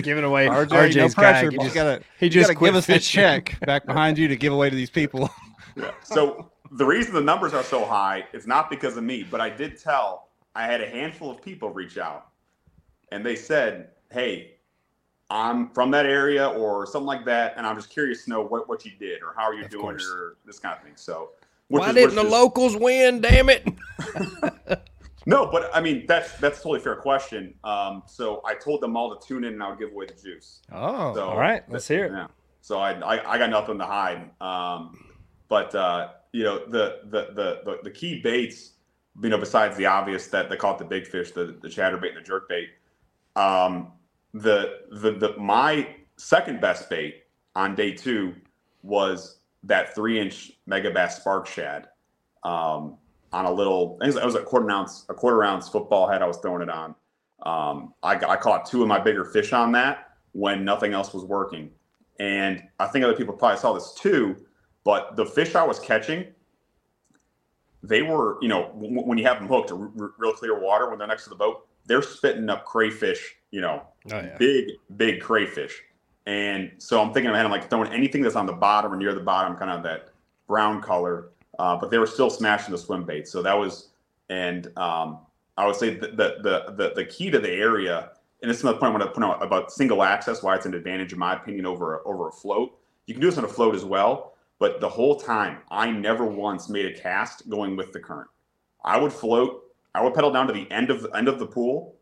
[0.00, 1.50] giving away RJ, RJ's no pressure.
[1.50, 1.50] kayak.
[1.50, 4.36] He but just, gotta, he just gotta give us a check back behind you to
[4.36, 5.28] give away to these people.
[5.74, 5.90] Yeah.
[6.04, 9.50] So the reason the numbers are so high is not because of me, but I
[9.50, 12.28] did tell I had a handful of people reach out,
[13.10, 14.56] and they said, "Hey,
[15.30, 18.68] I'm from that area or something like that, and I'm just curious to know what,
[18.68, 20.06] what you did or how are you Of doing course.
[20.10, 21.30] or this kind of thing." So,
[21.68, 23.20] which Why is- didn't which the is- locals win?
[23.20, 23.66] Damn it!
[25.24, 27.54] No, but I mean that's that's a totally fair question.
[27.62, 30.62] Um, so I told them all to tune in and I'll give away the juice.
[30.72, 32.10] Oh, So All right, let's hear it.
[32.12, 32.26] Yeah.
[32.60, 34.30] So I, I I got nothing to hide.
[34.40, 34.98] Um,
[35.48, 38.70] but uh, you know the, the the the the key baits,
[39.20, 42.16] you know, besides the obvious that they call it the big fish, the the chatterbait
[42.16, 42.68] and the jerkbait.
[43.36, 43.92] Um,
[44.34, 48.34] the the the my second best bait on day two
[48.82, 51.88] was that three inch Megabass spark shad.
[52.42, 52.96] Um,
[53.32, 56.22] on a little, I think it was a quarter ounce, a quarter ounce football head.
[56.22, 56.94] I was throwing it on.
[57.44, 61.24] Um, I, I caught two of my bigger fish on that when nothing else was
[61.24, 61.70] working.
[62.20, 64.36] And I think other people probably saw this too,
[64.84, 66.26] but the fish I was catching,
[67.82, 70.58] they were, you know, w- when you have them hooked to r- r- real clear
[70.60, 74.36] water when they're next to the boat, they're spitting up crayfish, you know, Oh yeah.
[74.38, 75.82] big, big crayfish.
[76.26, 79.14] And so I'm thinking ahead, I'm like throwing anything that's on the bottom or near
[79.14, 80.10] the bottom, kind of that
[80.46, 81.30] brown color.
[81.58, 83.26] Uh, but they were still smashing the swim bait.
[83.28, 83.88] So that was,
[84.30, 85.18] and um,
[85.56, 88.10] I would say the, the, the, the, the key to the area,
[88.40, 90.66] and this is another point I want to point out about single access, why it's
[90.66, 92.78] an advantage, in my opinion, over, a- over a float.
[93.06, 94.31] You can do this on a float as well.
[94.62, 98.30] But the whole time, I never once made a cast going with the current.
[98.84, 101.46] I would float, I would pedal down to the end of the end of the
[101.48, 101.96] pool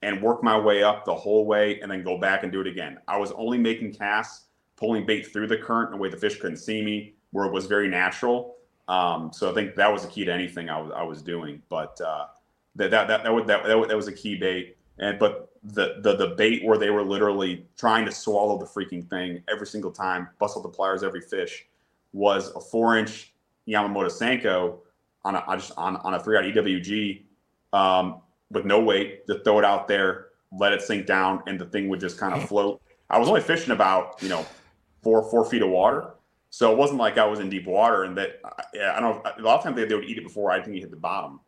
[0.00, 2.66] and work my way up the whole way and then go back and do it
[2.66, 2.96] again.
[3.08, 4.46] I was only making casts,
[4.76, 7.52] pulling bait through the current in a way the fish couldn't see me, where it
[7.52, 8.56] was very natural.
[8.88, 11.60] Um, so I think that was the key to anything I was, I was doing.
[11.68, 12.28] But uh,
[12.76, 14.78] that, that, that, that, was, that, that, that was a key bait.
[14.98, 19.06] And but the, the the bait where they were literally trying to swallow the freaking
[19.10, 21.66] thing every single time, bustle the pliers every fish,
[22.12, 23.32] was a four inch
[23.68, 24.78] Yamamoto Senko
[25.24, 27.24] on a just on, on a three out EWG.
[27.72, 30.28] Um, with no weight, to throw it out there,
[30.58, 32.80] let it sink down, and the thing would just kind of float.
[33.10, 34.46] I was only fishing about you know
[35.02, 36.14] four four feet of water,
[36.50, 38.04] so it wasn't like I was in deep water.
[38.04, 38.40] And that
[38.72, 39.32] yeah, I don't know.
[39.38, 40.96] A lot of times they, they would eat it before I think it hit the
[40.96, 41.40] bottom.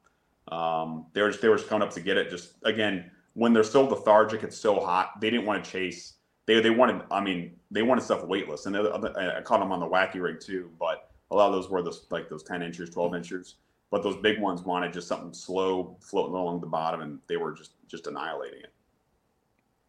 [0.48, 2.28] Um, they were just, they were just coming up to get it.
[2.28, 5.20] Just again, when they're so lethargic, it's so hot.
[5.20, 6.14] They didn't want to chase.
[6.50, 7.02] They they wanted.
[7.12, 10.40] I mean, they wanted stuff weightless, and they, I caught them on the wacky rig
[10.40, 10.68] too.
[10.80, 13.54] But a lot of those were those like those ten inches, twelve inches.
[13.92, 17.52] But those big ones wanted just something slow floating along the bottom, and they were
[17.52, 18.72] just just annihilating it.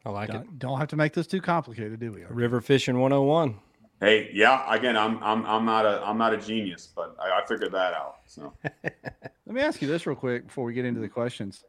[0.06, 0.34] I like it.
[0.34, 2.26] Don't, don't have to make this too complicated, do we?
[2.30, 3.60] River fishing 101.
[4.00, 4.64] Hey, yeah.
[4.72, 7.96] Again, I'm I'm I'm not a I'm not a genius, but I, I figured that
[7.96, 8.18] out.
[8.28, 8.54] So
[8.84, 11.64] Let me ask you this real quick before we get into the questions.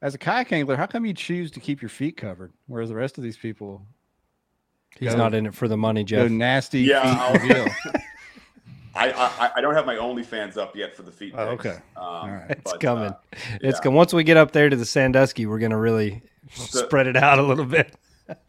[0.00, 2.94] As a kayak angler, how come you choose to keep your feet covered, whereas the
[2.94, 3.82] rest of these people
[4.98, 6.30] He's Go- not in it for the money, go Jeff.
[6.30, 6.80] nasty?
[6.82, 7.66] Yeah, feet reveal?
[8.94, 11.32] I, I I don't have my OnlyFans up yet for the feet.
[11.36, 11.70] Oh, okay.
[11.96, 12.50] Um, All right.
[12.50, 13.04] It's but, coming.
[13.04, 13.16] uh,
[13.60, 13.82] It's yeah.
[13.82, 13.96] coming.
[13.96, 16.22] Once we get up there to the Sandusky, we're gonna really
[16.52, 17.94] spread it out a little bit.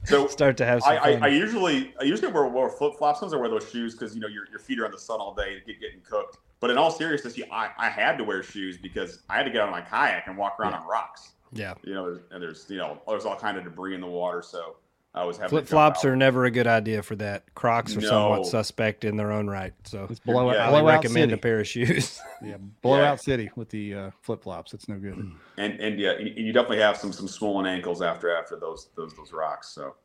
[0.03, 1.09] so Start to have some I, I.
[1.21, 3.19] I usually I usually wear, wear flip flops.
[3.19, 5.19] Sometimes I wear those shoes because you know your, your feet are in the sun
[5.21, 6.37] all day to get getting cooked.
[6.59, 9.51] But in all seriousness, you, I, I had to wear shoes because I had to
[9.51, 11.31] get out of my kayak and walk around on rocks.
[11.53, 11.73] yeah.
[11.83, 14.77] You know, and there's you know there's all kind of debris in the water, so
[15.13, 17.53] I was having flip flops are never a good idea for that.
[17.53, 18.07] Crocs are No.
[18.07, 19.73] somewhat suspect in their own right.
[19.83, 20.67] So It's blowout, Yeah.
[20.67, 21.33] I blowout recommend city.
[21.33, 22.21] a pair of shoes.
[22.43, 24.73] Yeah, blowout city with the uh, flip flops.
[24.73, 25.15] It's no good.
[25.57, 29.13] and and yeah, and you definitely have some some swollen ankles after after those those
[29.15, 29.67] those rocks.
[29.69, 29.95] So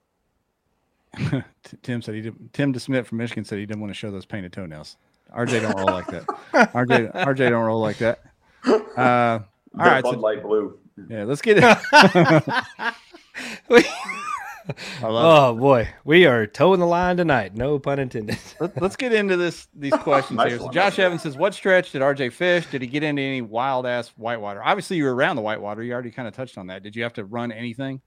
[1.83, 2.53] Tim said he did.
[2.53, 4.97] Tim DeSmith from Michigan said he didn't want to show those painted toenails.
[5.35, 6.27] RJ don't roll like that.
[6.75, 8.21] RJ RJ don't roll like that.
[8.67, 9.41] Uh, all
[9.75, 10.79] They're right, Bud so, Light Blue.
[11.09, 12.95] yeah, let's get it.
[15.03, 17.55] I love oh boy, we are toeing the line tonight.
[17.55, 18.39] No pun intended.
[18.61, 20.59] Let, us get into this these questions Nice here.
[20.59, 20.99] So Josh.
[20.99, 22.67] Evans says, "What stretch did RJ fish?
[22.67, 24.63] Did he get into any wild ass whitewater?
[24.63, 25.83] Obviously, you were around the whitewater.
[25.83, 26.83] You already kind of touched on that.
[26.83, 28.01] Did you have to run anything?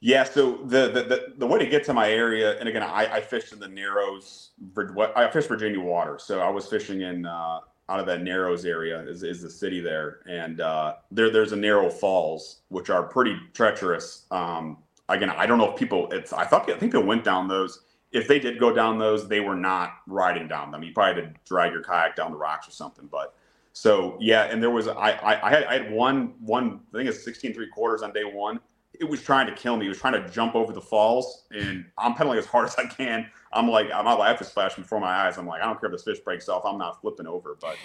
[0.00, 3.06] Yeah, so the, the the the way to get to my area, and again, I,
[3.14, 4.50] I fished in the Narrows.
[5.16, 9.00] I fished Virginia water, so I was fishing in uh, out of that Narrows area
[9.00, 13.36] is, is the city there, and uh, there there's a narrow falls which are pretty
[13.54, 14.26] treacherous.
[14.30, 14.78] Um,
[15.08, 16.08] again, I don't know if people.
[16.12, 17.82] It's I thought I think people went down those.
[18.12, 20.82] If they did go down those, they were not riding down them.
[20.82, 23.08] You probably had to drag your kayak down the rocks or something.
[23.10, 23.34] But
[23.72, 27.08] so yeah, and there was I I, I had I had one one I think
[27.08, 28.60] it's 16 three quarters on day one
[29.00, 29.86] it was trying to kill me.
[29.86, 32.86] It was trying to jump over the falls, and I'm pedaling as hard as I
[32.86, 33.26] can.
[33.52, 35.38] I'm like, my life is flashing before my eyes.
[35.38, 36.64] I'm like, I don't care if this fish breaks off.
[36.64, 37.56] I'm not flipping over.
[37.60, 37.76] But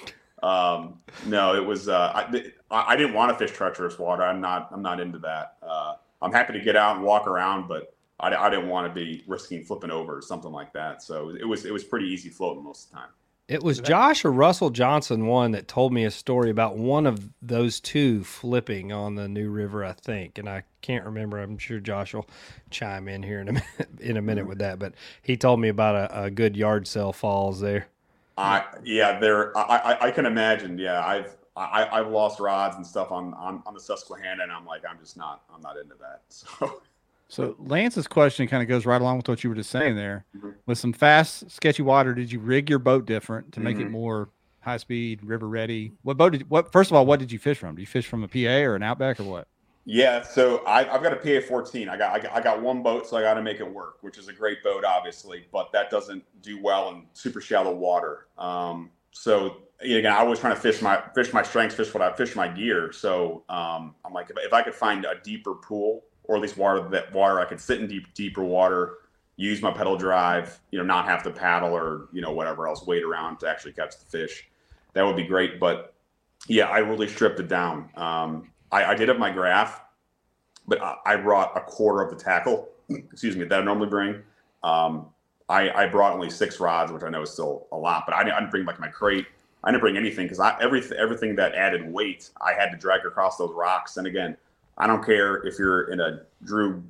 [0.46, 1.88] um, no, it was.
[1.88, 4.24] Uh, I, I didn't want to fish treacherous water.
[4.24, 4.70] I'm not.
[4.72, 5.58] I'm not into that.
[5.62, 8.94] Uh, I'm happy to get out and walk around, but I, I didn't want to
[8.94, 11.02] be risking flipping over or something like that.
[11.02, 11.66] So it was.
[11.66, 13.10] It was pretty easy floating most of the time.
[13.48, 17.28] It was Josh or Russell Johnson one that told me a story about one of
[17.42, 21.38] those two flipping on the New River, I think, and I can't remember.
[21.38, 22.30] I'm sure Josh will
[22.70, 25.68] chime in here in a minute, in a minute with that, but he told me
[25.68, 27.88] about a, a good yard sale falls there.
[28.38, 29.58] I yeah, there.
[29.58, 30.78] I, I I can imagine.
[30.78, 34.66] Yeah, I've I, I've lost rods and stuff on, on on the Susquehanna, and I'm
[34.66, 35.44] like, I'm just not.
[35.54, 36.22] I'm not into that.
[37.32, 39.96] So So Lance's question kind of goes right along with what you were just saying
[39.96, 40.26] there.
[40.38, 40.54] Mhm.
[40.66, 43.92] With some fast, sketchy water, did you rig your boat different to make it Mhm.
[43.92, 44.30] more
[44.60, 45.94] high speed, river ready?
[46.04, 46.72] What boat did what?
[46.74, 47.76] First of all, what did you fish from?
[47.76, 49.48] Do you fish from a PA or an Outback or what?
[49.86, 51.90] yeah, so I, I've got a PA 14.
[51.90, 53.98] I got, I got I got one boat, so I got to make it work,
[54.02, 58.28] which is a great boat, obviously, but that doesn't do well in super shallow water.
[58.38, 62.14] Um, so again, I was trying to fish my fish my strengths, fish what I
[62.14, 62.92] fish my gear.
[62.92, 66.88] So um, I'm like, if, I could find a deeper pool, or at least water
[66.90, 68.98] that water I could sit in deep deeper water,
[69.36, 72.86] use my pedal drive, you know, not have to paddle or you know whatever else,
[72.86, 74.50] wait around to actually catch the fish.
[74.94, 75.94] That would be great, but
[76.48, 77.90] yeah, I really stripped it down.
[77.96, 79.82] Um, I, I did have my graph,
[80.68, 84.22] but I, I brought a quarter of the tackle, excuse me, that I normally bring.
[84.64, 85.08] Um,
[85.50, 88.24] I, I brought only six rods, which I know is still a lot, but I
[88.24, 89.28] didn't, I didn't bring like my crate.
[89.64, 93.06] I didn't bring anything because I everything everything that added weight, I had to drag
[93.06, 93.98] across those rocks.
[93.98, 94.36] And again,
[94.78, 96.84] I don't care if you're in a Drew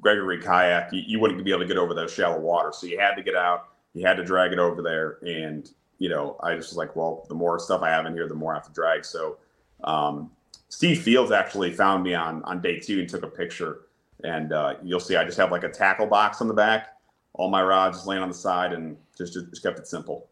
[0.00, 2.78] Gregory kayak, you, you wouldn't be able to get over those shallow waters.
[2.78, 5.18] So you had to get out, you had to drag it over there.
[5.26, 5.68] And,
[5.98, 8.34] you know, I just was like, well, the more stuff I have in here, the
[8.34, 9.04] more I have to drag.
[9.04, 9.38] So
[9.84, 10.30] um,
[10.68, 13.82] Steve Fields actually found me on on day two and took a picture.
[14.24, 16.96] And uh, you'll see I just have like a tackle box on the back,
[17.34, 20.28] all my rods just laying on the side, and just, just kept it simple.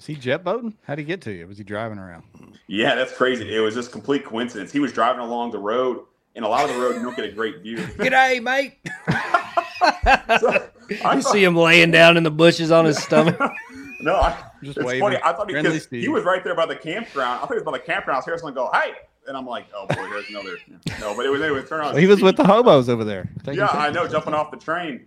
[0.00, 0.72] Was he jet boating?
[0.84, 1.46] How'd he get to you?
[1.46, 2.22] Was he driving around?
[2.68, 3.54] Yeah, that's crazy.
[3.54, 4.72] It was just complete coincidence.
[4.72, 7.26] He was driving along the road, and a lot of the road you don't get
[7.26, 7.76] a great view.
[7.98, 8.78] G'day, mate.
[10.40, 10.68] So,
[11.04, 13.38] I you see him laying down in the bushes on his stomach.
[14.00, 15.00] no, I, Just it's waving.
[15.00, 15.16] funny.
[15.22, 17.38] I thought he, Friendly 'cause he was right there by the campground.
[17.38, 18.16] I thought he was by the campground.
[18.16, 18.92] I was here, someone go, "Hey!"
[19.26, 20.56] and I'm like, oh boy, here's another.
[21.00, 21.62] No, but it was anyway.
[21.62, 21.96] Turn on.
[21.96, 23.30] he was with the hobos over there.
[23.50, 25.06] Yeah, I know, jumping off the train.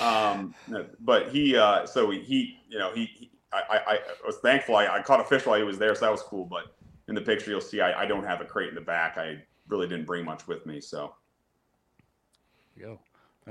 [0.00, 0.54] Um,
[1.00, 4.76] but he, uh, so he, you know, he, he I, I, I, was thankful.
[4.76, 6.44] I, I, caught a fish while he was there, so that was cool.
[6.44, 6.74] But
[7.08, 9.18] in the picture, you'll see I, I don't have a crate in the back.
[9.18, 11.14] I really didn't bring much with me, so.
[12.78, 13.00] Go.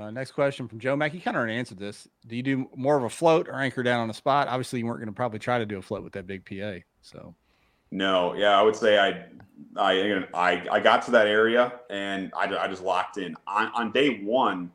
[0.00, 1.12] Uh, next question from Joe Mack.
[1.12, 2.08] You kind of already answered this.
[2.26, 4.48] Do you do more of a float or anchor down on the spot?
[4.48, 6.78] Obviously, you weren't going to probably try to do a float with that big PA.
[7.02, 7.34] So.
[7.90, 9.26] No, yeah, I would say I,
[9.76, 13.34] I, I, I got to that area and I, I just locked in.
[13.46, 14.70] On, on day one,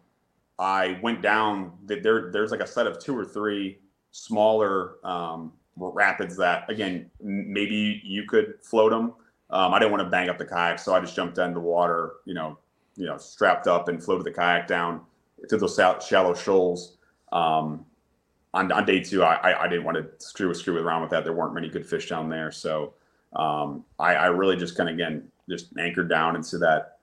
[0.60, 1.72] I went down.
[1.86, 3.80] There, there's like a set of two or three
[4.16, 9.14] smaller um, rapids that, again, maybe you could float them.
[9.50, 11.60] Um, I didn't want to bang up the kayak, so I just jumped into the
[11.60, 12.14] water.
[12.24, 12.58] You know,
[12.96, 15.02] you know, strapped up and floated the kayak down
[15.50, 16.98] to those shallow shoals.
[17.34, 17.86] Um,
[18.54, 21.26] on, on day two, I, I didn't want to screw screw around with that.
[21.26, 22.94] There weren't many good fish down there, so
[23.36, 27.00] um, I, I, really just kind of again just anchored down into that.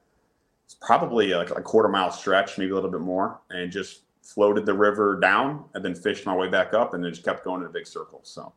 [0.65, 4.65] It's probably like a quarter mile stretch, maybe a little bit more, and just floated
[4.65, 7.61] the river down, and then fished my way back up, and then just kept going
[7.61, 8.21] in a big circle.
[8.23, 8.53] So.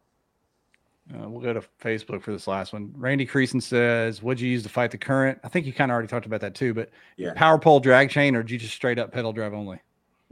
[1.13, 2.91] Uh, we'll go to Facebook for this last one.
[2.95, 5.93] Randy Creason says, "What'd you use to fight the current?" I think you kind of
[5.93, 7.31] already talked about that too, but yeah.
[7.35, 9.79] power pole drag chain, or did you just straight up pedal drive only?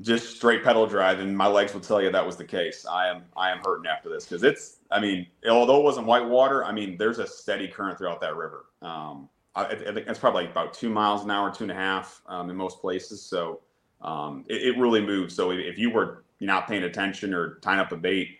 [0.02, 2.88] Just straight pedal drive, and my legs will tell you that was the case.
[2.88, 4.78] I am I am hurting after this because it's.
[4.90, 8.36] I mean, although it wasn't white water, I mean, there's a steady current throughout that
[8.36, 8.66] river.
[8.82, 12.24] Um, I, I think it's probably about two miles an hour, two and a half
[12.26, 13.22] um, in most places.
[13.22, 13.62] So
[14.04, 15.36] um, it, it, really moves.
[15.36, 18.40] So if you were not paying attention or tying up a bait,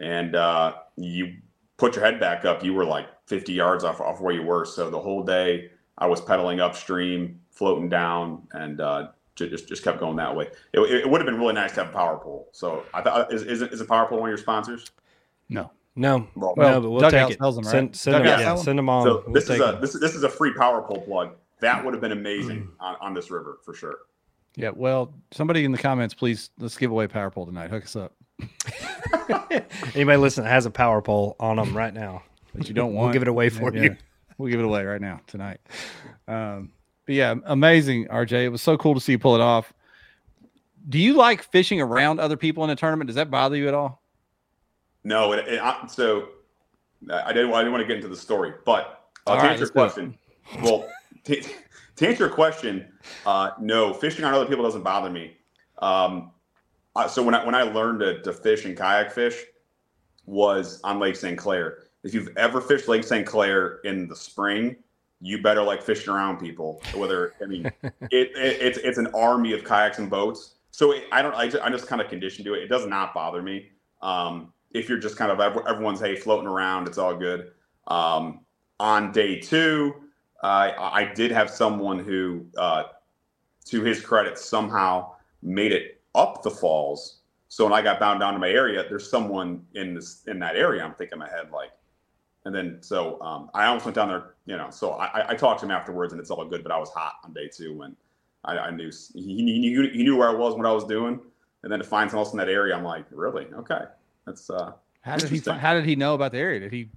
[0.00, 1.34] and uh, you
[1.76, 4.64] put your head back up, you were like 50 yards off, off where you were.
[4.64, 10.00] So the whole day I was pedaling upstream, floating down, and uh, just just kept
[10.00, 10.48] going that way.
[10.72, 12.48] It, it, would have been really nice to have a power pole.
[12.52, 14.90] So I thought, is, is, it, is a power pole one of your sponsors?
[15.48, 15.70] No.
[15.96, 17.38] No, well, no, but we'll take it.
[17.38, 17.66] Them, right?
[17.66, 19.04] Send, send them, yeah, send them on.
[19.04, 19.80] So we'll this is a them.
[19.80, 21.32] this this is a free power pole plug.
[21.60, 22.70] That would have been amazing mm.
[22.78, 23.98] on, on this river for sure.
[24.56, 27.70] Yeah, well, somebody in the comments, please let's give away power pole tonight.
[27.70, 28.14] Hook us up.
[29.94, 32.22] Anybody listen that has a power pole on them right now,
[32.54, 33.96] but you don't want, we'll give it away for yeah, you.
[34.38, 35.60] We'll give it away right now tonight.
[36.26, 36.72] Um,
[37.06, 38.44] but yeah, amazing, RJ.
[38.44, 39.72] It was so cool to see you pull it off.
[40.88, 43.08] Do you like fishing around other people in a tournament?
[43.08, 44.02] Does that bother you at all?
[45.04, 46.28] No, it, it, I, so
[47.12, 47.52] I didn't.
[47.52, 50.16] I didn't want to get into the story, but uh, to right, answer your question,
[50.62, 50.88] well,
[51.24, 51.42] to,
[52.00, 52.86] to, answer your question,
[53.26, 55.36] uh, no, fishing on other people doesn't bother me.
[55.78, 56.32] Um,
[56.96, 59.44] uh, so when I when I learned to, to fish and kayak fish
[60.26, 61.38] was on Lake St.
[61.38, 61.84] Clair.
[62.02, 63.26] If you've ever fished Lake St.
[63.26, 64.76] Clair in the spring,
[65.20, 66.82] you better like fishing around people.
[66.94, 70.54] Whether I mean, it, it, it's it's an army of kayaks and boats.
[70.70, 71.34] So it, I don't.
[71.34, 72.62] I just, I'm just kind of conditioned to it.
[72.62, 73.68] It does not bother me.
[74.02, 77.52] Um, if you're just kind of everyone's hey floating around, it's all good.
[77.88, 78.40] Um,
[78.78, 79.94] on day two,
[80.42, 82.84] uh, I did have someone who, uh,
[83.66, 85.12] to his credit, somehow
[85.42, 87.18] made it up the falls.
[87.48, 90.56] So when I got bound down to my area, there's someone in this in that
[90.56, 90.84] area.
[90.84, 91.72] I'm thinking in my head like,
[92.44, 94.70] and then so um, I almost went down there, you know.
[94.70, 96.62] So I, I talked to him afterwards, and it's all good.
[96.62, 97.96] But I was hot on day two, and
[98.44, 101.20] I, I knew he, he knew he knew where I was, what I was doing,
[101.64, 103.46] and then to find someone else in that area, I'm like, really?
[103.52, 103.80] Okay,
[104.26, 104.72] that's uh.
[105.02, 105.38] How did he?
[105.50, 106.60] How did he know about the area?
[106.60, 106.88] Did he?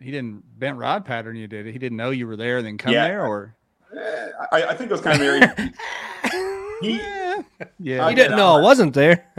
[0.00, 1.66] He didn't bent rod pattern you did.
[1.66, 3.54] He didn't know you were there and then come yeah, there, or
[4.52, 5.72] I, I think it was kind of area.
[6.80, 7.00] he
[7.78, 9.26] yeah, he didn't know I wasn't there.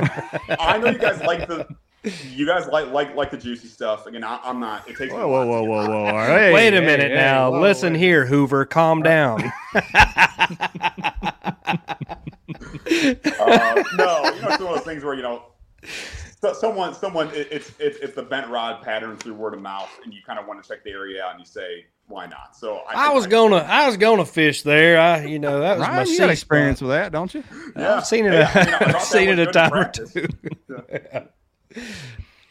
[0.60, 1.68] I know you guys like the
[2.04, 4.06] you guys like like like the juicy stuff.
[4.08, 4.88] Again, I, am not.
[4.90, 5.14] It takes.
[5.14, 6.06] Whoa, whoa, whoa, whoa, whoa!
[6.06, 6.52] All right.
[6.52, 7.54] Wait a minute hey, now.
[7.54, 8.66] Hey, Listen here, Hoover.
[8.66, 9.44] Calm down.
[9.74, 9.82] uh,
[12.88, 15.44] no, you know, it's one of those things where you know
[16.42, 20.14] so someone, someone, it's it's it's the bent rod pattern through word of mouth, and
[20.14, 22.56] you kind of want to check the area out, and you say, why not?
[22.56, 25.00] So I, I was gonna, I was gonna fish there.
[25.00, 26.88] I, you know, that was Ryan, my you got experience spot.
[26.88, 27.44] with that, don't you?
[27.76, 28.34] Yeah, I've seen it.
[28.34, 30.28] Yeah, I mean, I've seen it a time or two.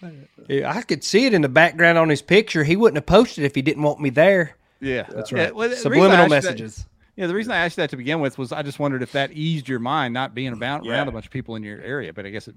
[0.48, 2.64] yeah, I could see it in the background on his picture.
[2.64, 4.56] He wouldn't have posted if he didn't want me there.
[4.80, 5.48] Yeah, that's right.
[5.48, 6.76] Yeah, well, Subliminal messages.
[6.76, 6.86] That,
[7.16, 9.32] yeah, the reason I asked that to begin with was I just wondered if that
[9.32, 10.92] eased your mind, not being about yeah.
[10.92, 12.14] around a bunch of people in your area.
[12.14, 12.54] But I guess it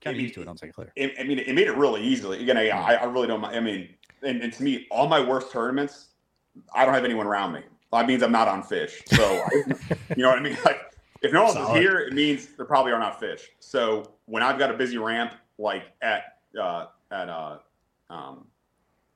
[0.00, 0.72] kind of used to it on St.
[0.72, 0.92] Clair.
[0.96, 2.42] It, I mean, it made it really easily.
[2.42, 3.44] Again, I, I really don't.
[3.44, 3.88] I mean,
[4.22, 6.08] and, and, to me, all my worst tournaments,
[6.74, 7.62] I don't have anyone around me.
[7.92, 9.02] That means I'm not on fish.
[9.06, 9.62] So, I,
[10.16, 10.56] you know what I mean?
[10.64, 10.90] Like,
[11.22, 13.50] if no one is here, it means there probably are not fish.
[13.60, 17.58] So when I've got a busy ramp like at uh, at uh,
[18.08, 18.46] um,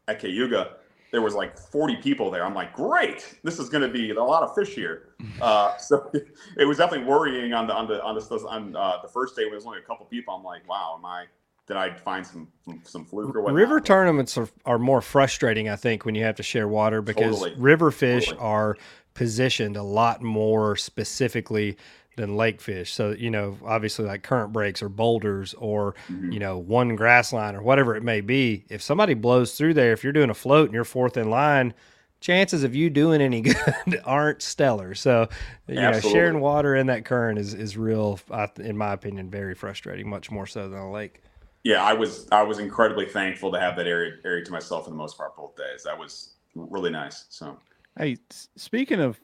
[0.06, 0.76] at Cayuga,
[1.14, 2.44] there was like 40 people there.
[2.44, 5.10] I'm like, great, this is going to be a lot of fish here.
[5.40, 6.10] Uh, so
[6.58, 9.42] it was definitely worrying on the on the on the on uh, the first day
[9.44, 10.34] when there's only a couple people.
[10.34, 11.24] I'm like, wow, am I
[11.66, 12.48] did I find some
[12.82, 13.54] some fluke or what?
[13.54, 17.40] River tournaments are, are more frustrating, I think, when you have to share water because
[17.40, 17.54] Totally.
[17.56, 18.46] river fish Totally.
[18.46, 18.76] are
[19.14, 21.76] positioned a lot more specifically
[22.16, 22.92] than lake fish.
[22.92, 26.32] So, you know, obviously like current breaks or boulders or, Mm-hmm.
[26.32, 28.64] you know, one grass line or whatever it may be.
[28.68, 31.74] If somebody blows through there, if you're doing a float and you're fourth in line,
[32.20, 34.94] chances of you doing any good aren't stellar.
[34.94, 35.28] So,
[35.68, 39.54] you know, sharing water in that current is, is real, I in my opinion, very
[39.54, 41.22] frustrating, much more so than a lake.
[41.64, 44.90] Yeah, I was I was incredibly thankful to have that area area to myself for
[44.90, 45.82] the most part both days.
[45.84, 47.24] That was really nice.
[47.30, 47.58] So
[47.98, 48.16] Hey,
[48.56, 49.20] speaking of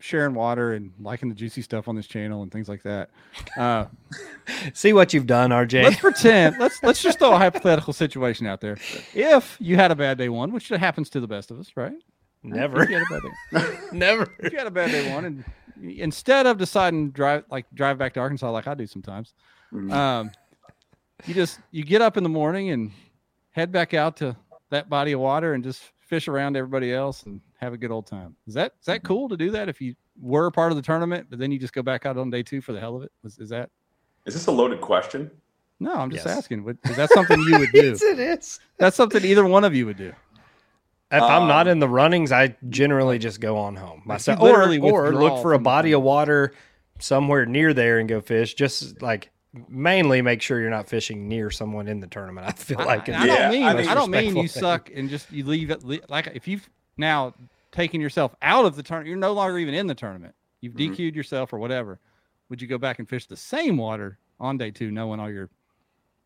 [0.00, 3.10] sharing water and liking the juicy stuff on this channel and things like that,
[3.56, 3.86] uh,
[4.74, 5.82] See what you've done, RJ.
[5.84, 6.56] let's pretend.
[6.58, 8.78] Let's let's just throw a hypothetical situation out there.
[9.14, 11.92] If you had a bad day one, which happens to the best of us, right?
[12.42, 12.82] Never.
[12.84, 13.22] If you had a bad
[13.70, 14.32] day, Never.
[14.38, 15.44] if you had a bad day one, and
[15.98, 19.34] instead of deciding drive like drive back to Arkansas like I do sometimes,
[19.72, 19.92] Mhm.
[19.92, 20.30] um,
[21.26, 22.92] you just you get up in the morning and
[23.50, 24.36] head back out to
[24.70, 28.06] that body of water and just fish around everybody else and have a good old
[28.06, 28.34] time.
[28.46, 31.28] Is that is that cool to do that if you were part of the tournament,
[31.30, 33.12] but then you just go back out on day two for the hell of it?
[33.22, 33.70] Was, is that
[34.26, 35.30] is this a loaded question?
[35.80, 35.92] no?
[35.94, 36.38] I'm just Yes.
[36.38, 36.76] asking.
[36.88, 37.90] Is that something you would do?
[37.90, 38.60] Yes, it is.
[38.78, 40.12] That's something either one of you would do.
[41.10, 44.40] If I'm not Um, in the runnings, I generally just go on home you myself,
[44.40, 46.52] or, or look for a body of water
[46.98, 48.54] somewhere near there and go fish.
[48.54, 49.30] Just like
[49.68, 52.46] mainly make sure you're not fishing near someone in the tournament.
[52.46, 54.60] I feel like I, it's I don't mean I I, don't mean you disrespectful.
[54.60, 57.34] suck and just you leave it like if you've now
[57.72, 60.34] taken yourself out of the tournament, you're no longer even in the tournament.
[60.60, 60.94] You've Mhm.
[60.96, 62.00] DQ'd yourself or whatever.
[62.48, 65.50] Would you go back and fish the same water on day two, knowing all your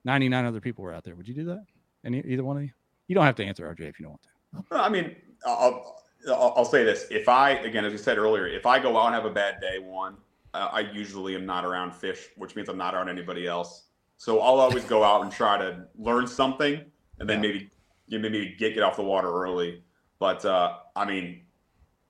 [0.04, 1.14] 99 other people were out there?
[1.14, 1.64] Would you do that?
[2.04, 2.70] Any either one of you?
[3.08, 4.22] You don't have to answer RJ if you don't want
[4.70, 4.76] to.
[4.76, 5.14] I mean,
[5.46, 5.96] I'll,
[6.28, 9.06] I'll, I'll say this: if I, again, as we said earlier, if I go out
[9.06, 10.16] and have a bad day, one,
[10.54, 13.84] I usually am not around fish, which means I'm not around anybody else.
[14.18, 16.84] So I'll always go out and try to learn something,
[17.18, 17.70] and then maybe,
[18.06, 19.82] you know, maybe get get off the water early.
[20.18, 21.42] But uh, I mean,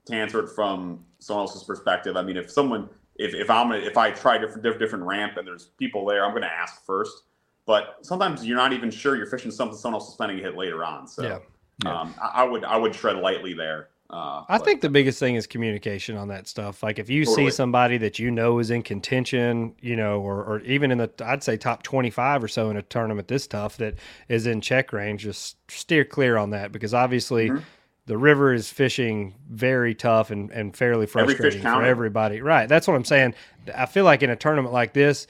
[0.06, 3.96] to answer it from someone else's perspective, I mean, if someone, if, if I'm, if
[3.96, 7.22] I try different different ramp and there's people there, I'm going to ask first.
[7.64, 10.56] But sometimes you're not even sure you're fishing something someone else is planning to hit
[10.56, 11.06] later on.
[11.06, 11.38] So Yeah.
[11.84, 12.00] Yeah.
[12.00, 13.88] um, I, I would I would tread lightly there.
[14.12, 16.82] Uh, I but- think the biggest thing is communication on that stuff.
[16.82, 17.46] Like if you Totally.
[17.50, 21.10] see somebody that you know is in contention, you know, or, or even in the
[21.24, 23.94] I'd say top twenty five or so in a tournament this tough that
[24.28, 27.62] is in check range, just steer clear on that because obviously Mhm.
[28.04, 31.88] the river is fishing very tough and, and fairly Every frustrating for counted.
[31.88, 32.42] everybody.
[32.42, 32.68] Right.
[32.68, 33.34] That's what I'm saying.
[33.74, 35.26] I feel like in a tournament like this,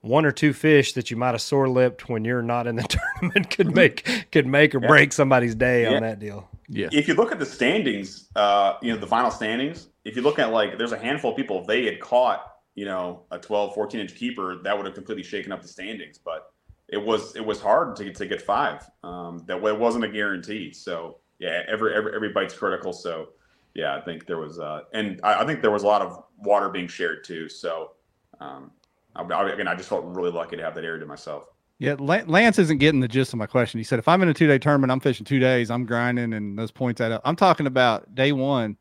[0.00, 2.82] one or two fish that you might have sore lipped when you're not in the
[3.20, 4.88] tournament could make could make or Yeah.
[4.88, 5.96] break somebody's day Yeah.
[5.96, 6.48] on that deal.
[6.68, 6.88] Yeah.
[6.92, 10.38] if you look at the standings, uh, you know, the final standings, if you look
[10.38, 13.74] at like, there's a handful of people, if they had caught, you know, a 12,
[13.74, 16.18] 14 inch keeper, that would have completely shaken up the standings.
[16.18, 16.52] But
[16.88, 18.88] it was, it was hard to, to get five.
[19.02, 20.72] Um, that it wasn't a guarantee.
[20.72, 22.92] So yeah, every, every, every bite's critical.
[22.92, 23.28] So
[23.74, 26.24] yeah, I think there was, uh, and I, I think there was a lot of
[26.38, 27.48] water being shared too.
[27.48, 27.92] So,
[28.40, 28.70] um,
[29.16, 31.46] I, I, again, I just felt really lucky to have that area to myself.
[31.78, 33.78] Yeah, Lance isn't getting the gist of my question.
[33.78, 36.32] He said, if I'm in a two day tournament, I'm fishing two days, I'm grinding,
[36.32, 37.22] and those points add up.
[37.24, 38.76] I'm talking about day one.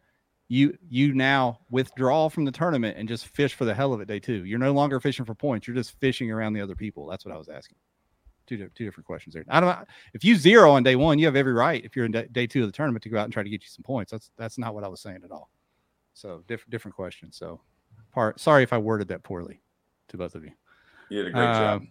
[0.47, 4.07] You you now withdraw from the tournament and just fish for the hell of it.
[4.07, 5.67] Day two, you're no longer fishing for points.
[5.67, 7.07] You're just fishing around the other people.
[7.07, 7.77] That's what I was asking.
[8.45, 9.45] Two two different questions there.
[9.49, 9.69] I don't.
[9.69, 9.85] know.
[10.13, 11.83] If you zero on day one, you have every right.
[11.83, 13.49] If you're in day, day two of the tournament, to go out and try to
[13.49, 14.11] get you some points.
[14.11, 15.49] That's that's not what I was saying at all.
[16.13, 17.31] So different different question.
[17.31, 17.61] So,
[18.11, 18.39] part.
[18.39, 19.61] Sorry if I worded that poorly,
[20.09, 20.51] to both of you.
[21.09, 21.83] You did a great uh, job.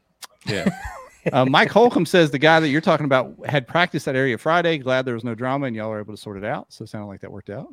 [0.47, 0.69] Yeah.
[1.33, 4.79] uh, Mike Holcomb says the guy that you're talking about had practiced that area Friday.
[4.79, 6.73] Glad there was no drama and y'all were able to sort it out.
[6.73, 7.69] So it sounded like that worked out.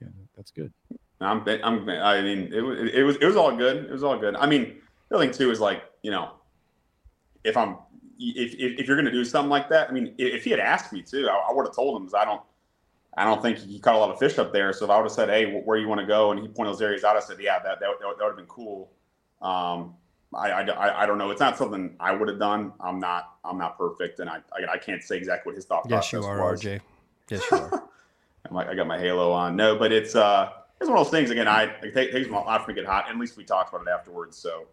[0.00, 0.72] Yeah, that's good.
[1.20, 3.84] I'm, I'm, I mean, it was, it was, it was all good.
[3.84, 4.34] It was all good.
[4.36, 4.76] I mean,
[5.10, 6.32] the thing too is like, you know,
[7.44, 7.76] if I'm,
[8.18, 10.60] if, if, if you're going to do something like that, I mean, if, he had
[10.60, 12.40] asked me to, I, I would have told him because I don't,
[13.16, 14.72] I don't think he caught a lot of fish up there.
[14.72, 16.30] So if I would have said, Hey, wh- where you want to go?
[16.30, 18.46] And he pointed those areas out, I said, yeah, that, that, that would have been
[18.46, 18.90] cool.
[19.42, 19.94] Um,
[20.34, 21.30] I, I, I- I don't know.
[21.30, 22.72] It's not something I would have done.
[22.80, 24.20] I'm not, I'm not perfect.
[24.20, 26.62] And I, I, I can't say exactly what his thought Yes, process you are, was.
[26.62, 26.80] RJ.
[27.30, 27.84] Yes, you are.
[28.48, 29.56] I'm like, I got my halo on.
[29.56, 30.50] No, but it's uh,
[30.80, 31.30] it's one of those things.
[31.30, 33.04] Again, I it ta- takes a lot for me to get hot.
[33.08, 34.66] And at least we talked about it afterwards, so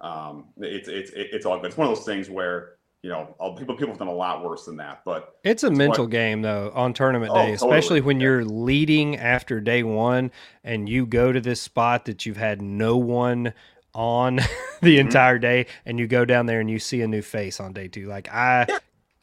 [0.00, 1.66] um, it's it's it's all good.
[1.66, 4.44] It's one of those things where you know all, people people have done a lot
[4.44, 8.00] worse than that, but It's a It's mental game though on tournament Oh, day, especially
[8.00, 8.00] totally.
[8.00, 8.24] when Yeah.
[8.26, 10.30] you're leading after day one
[10.64, 13.54] and you go to this spot that you've had no one
[13.94, 14.36] on
[14.80, 15.00] the Mm-hmm.
[15.00, 17.88] entire day, and you go down there and you see a new face on day
[17.88, 18.06] two.
[18.08, 18.66] Like I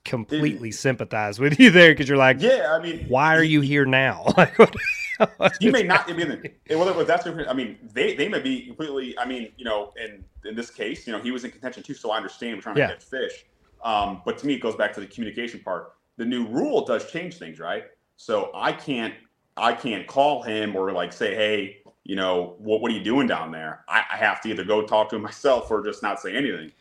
[0.05, 3.85] completely sympathize with you there because you're like, yeah, I mean, why are you here
[3.85, 4.25] now?
[4.37, 4.75] Like, what-
[5.59, 6.09] You may not.
[6.09, 7.49] I mean, well, that's different.
[7.49, 9.19] I mean, they they may be completely.
[9.19, 11.93] I mean, you know, in in this case, you know, he was in contention too,
[11.93, 12.87] so I understand we're trying Yeah.
[12.87, 13.45] to catch fish.
[13.83, 15.91] Um, but to me, it goes back to the communication part.
[16.15, 17.83] The new rule does change things, right?
[18.15, 19.13] So I can't
[19.57, 21.79] I can't call him or like say, hey,
[22.09, 23.85] you know, what what are you doing down there?
[23.87, 26.71] I, I have to either go talk to him myself or just not say anything.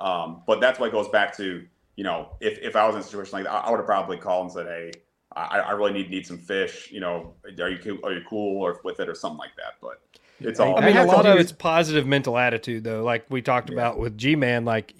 [0.00, 1.66] Um, but that's why it goes back to,
[1.96, 3.86] you know, if, if I was in a situation like that, I, I would have
[3.86, 4.92] probably called and said, hey,
[5.36, 6.90] I, I really need need some fish.
[6.90, 9.74] You know, are you are you cool or with it or something like that?
[9.82, 10.00] But
[10.40, 10.78] it's all.
[10.78, 13.04] I mean, I a have lot of it's positive mental attitude, though.
[13.04, 14.94] Like we talked about with G Man, like,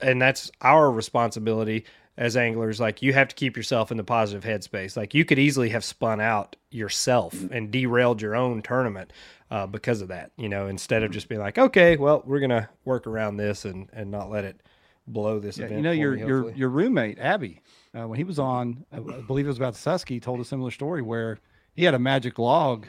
[0.00, 1.84] and that's our responsibility
[2.16, 2.80] as anglers.
[2.80, 4.96] Like, you have to keep yourself in the positive headspace.
[4.96, 9.12] Like, you could easily have spun out yourself and derailed your own tournament
[9.50, 10.32] uh, because of that.
[10.36, 13.88] You know, instead of just being like, okay, well, we're gonna work around this and
[13.92, 14.60] and not let it
[15.06, 15.76] blow this Yeah, event.
[15.78, 17.60] you know your me, your your roommate Abby,
[17.96, 21.02] uh, when he was on, I believe it was about Susky, told a similar story
[21.02, 21.38] where
[21.74, 22.86] he had a magic log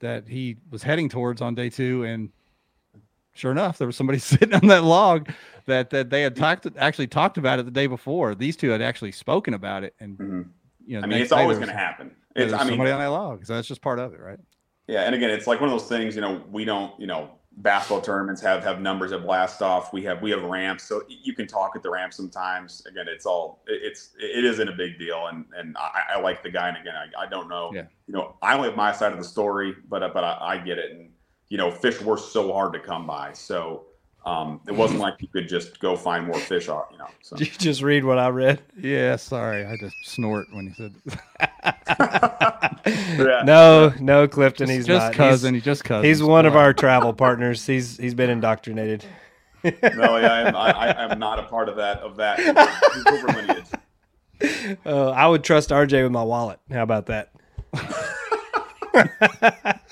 [0.00, 2.30] that he was heading towards on day two, and
[3.38, 5.30] sure enough, there was somebody sitting on that log
[5.66, 8.34] that that they had talked actually talked about it the day before.
[8.34, 10.48] These two had actually spoken about it, and Mhm.
[10.86, 12.10] you know, I mean, it's always going to happen.
[12.34, 14.38] It's, I mean, somebody on that log, so that's just part of it, right?
[14.86, 16.14] Yeah, and again, it's like one of those things.
[16.14, 16.98] You know, we don't.
[16.98, 19.92] You know, basketball tournaments have have numbers of blast off.
[19.92, 22.86] We have we have ramps, so you can talk at the ramp sometimes.
[22.86, 26.50] Again, it's all it's it isn't a big deal, and and I, I like the
[26.50, 26.68] guy.
[26.68, 27.70] And again, I, I don't know.
[27.74, 27.84] Yeah.
[28.06, 30.78] You know, I only have my side of the story, but but I, I get
[30.78, 30.92] it.
[30.92, 31.10] And
[31.48, 33.86] you know, fish were so hard to come by, so
[34.26, 36.68] um, it wasn't like you could just go find more fish.
[36.68, 37.08] Off, you know.
[37.22, 37.36] So.
[37.36, 38.60] Did you just read what I read?
[38.78, 40.94] Yeah, sorry, I just snort when he said
[42.86, 43.42] Yeah.
[43.44, 45.14] No, no, Clifton, just, he's just not.
[45.14, 45.54] cousin.
[45.54, 46.08] He's, He's, just cousin.
[46.08, 47.66] he's one of our travel partners.
[47.66, 49.04] He's he's been indoctrinated.
[49.64, 53.32] No, yeah, I am, I, I am not a part of that of that Hoover
[53.32, 53.66] lineage.
[54.86, 56.60] Uh, I would trust RJ with my wallet.
[56.70, 57.32] How about that?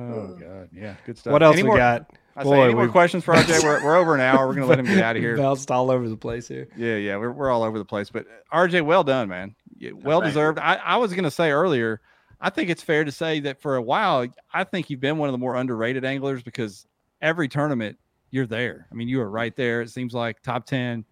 [0.00, 1.32] Oh god, yeah, good stuff.
[1.32, 2.10] What else Any we more- got?
[2.36, 3.62] I say, Boy, any more we've questions for RJ?
[3.62, 4.46] We're, we're over an hour.
[4.46, 5.36] We're gonna let him get out of here.
[5.36, 6.68] bounced all over the place here.
[6.76, 8.08] Yeah, yeah, we're, we're all over the place.
[8.08, 9.54] But uh, RJ, well done, man.
[9.76, 10.58] Yeah, Well thank deserved.
[10.58, 12.00] I, I was gonna say earlier,
[12.40, 15.28] I think it's fair to say that for a while, I think you've been one
[15.28, 16.86] of the more underrated anglers because
[17.20, 17.98] every tournament
[18.30, 18.86] you're there.
[18.90, 19.82] I mean, you are right there.
[19.82, 21.04] It seems like top ten,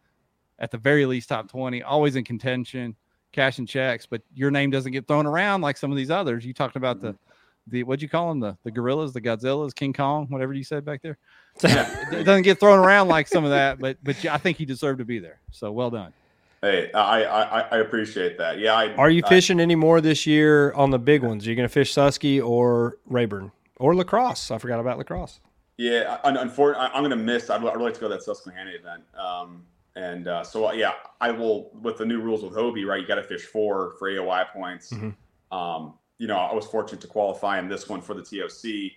[0.59, 2.95] at the very least top twenty, always in contention,
[3.33, 4.07] cash and checks.
[4.07, 6.47] But your name doesn't get thrown around like some of these others.
[6.47, 7.28] You talked about the mm-hmm.
[7.71, 8.41] The what'd you call them?
[8.41, 11.19] The the gorillas, the Godzillas, King Kong, whatever you said back there.
[11.63, 14.65] it it doesn't get thrown around like some of that, but but I think he
[14.65, 15.41] deserved to be there.
[15.51, 16.13] So well done.
[16.61, 18.59] Hey, I, I I appreciate that.
[18.59, 21.47] Yeah, I, Are you I- fishing any more this year on the big ones?
[21.47, 24.51] Are you going to fish Susky or Rayburn or La Crosse?
[24.51, 25.39] I forgot about La Crosse.
[25.77, 27.49] Yeah, un- unfortunately, I'm going to miss.
[27.51, 29.03] I'd, I'd really like to go to that Susquehanna event.
[29.17, 29.63] Um,
[29.95, 31.71] and uh, so, uh, yeah, I will.
[31.81, 33.01] With the new rules with Hobie, right?
[33.01, 34.93] You got to fish four for AOI points.
[34.93, 35.15] Mhm.
[35.53, 38.93] Um, you know, I was fortunate to qualify in this one for the TOC,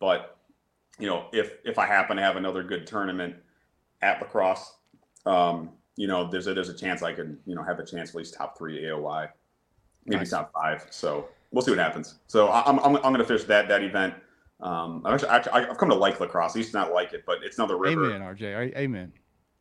[0.00, 0.38] but
[0.98, 3.36] you know, if if I happen to have another good tournament
[4.02, 4.74] at La Crosse,
[5.26, 8.10] um, you know, there's a there's a chance I could you know have a chance
[8.10, 9.28] at least top three AOI,
[10.06, 10.30] maybe Nice.
[10.30, 10.86] top five.
[10.90, 12.16] So we'll see what happens.
[12.26, 14.14] So I- I'm I'm, I'm going to fish that that event.
[14.60, 16.54] Um, I've actually, actually I've come to like La Crosse.
[16.56, 18.06] I used to not like it, but it's another river.
[18.12, 18.76] Amen, RJ.
[18.76, 19.12] Amen.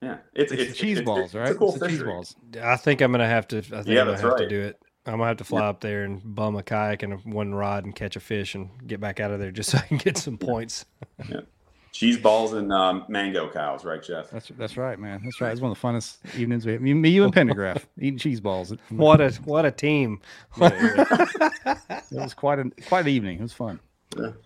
[0.02, 1.48] Yeah, it's It's, the cheese balls, it's, right?
[1.48, 2.36] It's a cool It's the cheese balls.
[2.62, 3.58] I think I'm going to have to.
[3.58, 4.50] I think Yeah, I'm going that's to have to right.
[4.50, 4.83] do it.
[5.06, 7.84] I'm gonna have to fly up there and bum a kayak and a one rod
[7.84, 10.18] and catch a fish and get back out of there just so I can get
[10.18, 10.86] some points.
[11.92, 14.32] Cheese balls and um, mango cows, right, Jeff?
[14.32, 15.22] That's that's right, man.
[15.24, 15.52] That's right.
[15.52, 16.82] It's one of the funnest evenings we have.
[16.82, 18.74] Me, me you and Pendergraph eating cheese balls.
[18.90, 20.20] What a what a team!
[20.60, 21.46] it
[22.12, 23.38] was quite a quite an evening.
[23.38, 23.80] It was fun.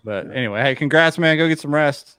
[0.04, 1.38] But anyway, hey, congrats, man.
[1.38, 2.17] Go get some rest.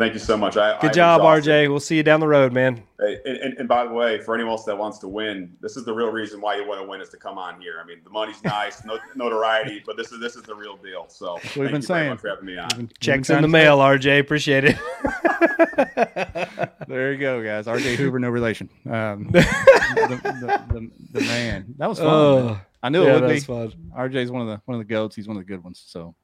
[0.00, 0.56] Thank you so much.
[0.56, 1.50] I, Good I'm job, exhausted.
[1.50, 1.68] RJ.
[1.68, 2.82] We'll see you down the road, man.
[2.98, 5.84] And, and, and by the way, for anyone else that wants to win, this is
[5.84, 7.74] the real reason why you want to win is to come on here.
[7.82, 11.04] I mean, the money's nice, no, notoriety, but this is this is the real deal.
[11.08, 12.08] So thank been you very saying.
[12.10, 12.64] much for having me on.
[12.64, 14.20] We've been- we've been Checks in the to say- mail, RJ.
[14.20, 14.78] Appreciate it.
[16.88, 17.66] There you go, guys.
[17.66, 18.68] RJ Hoover, no relation.
[18.86, 21.74] Um, the, the, the, the man.
[21.78, 22.08] That was fun.
[22.08, 22.60] Oh.
[22.82, 23.34] I knew yeah, it would be.
[23.34, 23.72] that's fun.
[23.96, 25.14] RJ's one of the one of the goats.
[25.14, 25.82] He's one of the good ones.
[25.86, 26.14] So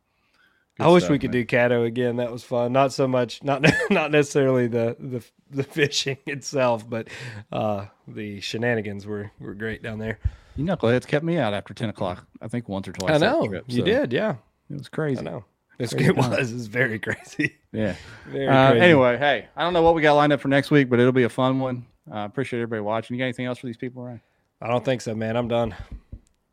[0.78, 2.16] I wish we could do Caddo again.
[2.16, 2.72] That was fun.
[2.72, 7.08] Not so much, not not necessarily the the, the fishing itself, but
[7.50, 10.18] uh, the shenanigans were, were great down there.
[10.56, 12.26] You knuckleheads kept me out after ten o'clock.
[12.42, 13.14] I think once or twice.
[13.14, 14.36] I know trip, you so did, yeah.
[14.70, 15.20] It was crazy.
[15.20, 15.44] I know.
[15.78, 16.52] It's, Crazy it was.
[16.52, 17.54] It's very crazy.
[17.72, 17.94] Yeah.
[18.28, 18.84] Very Uh, crazy.
[18.84, 21.12] anyway, hey, I don't know what we got lined up for next week, but it'll
[21.12, 21.86] be a fun one.
[22.10, 23.14] I appreciate everybody watching.
[23.14, 24.20] You got anything else for these people, Ryan?
[24.62, 25.36] I don't think so, man.
[25.36, 25.74] I'm done.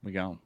[0.04, 0.40] We gone.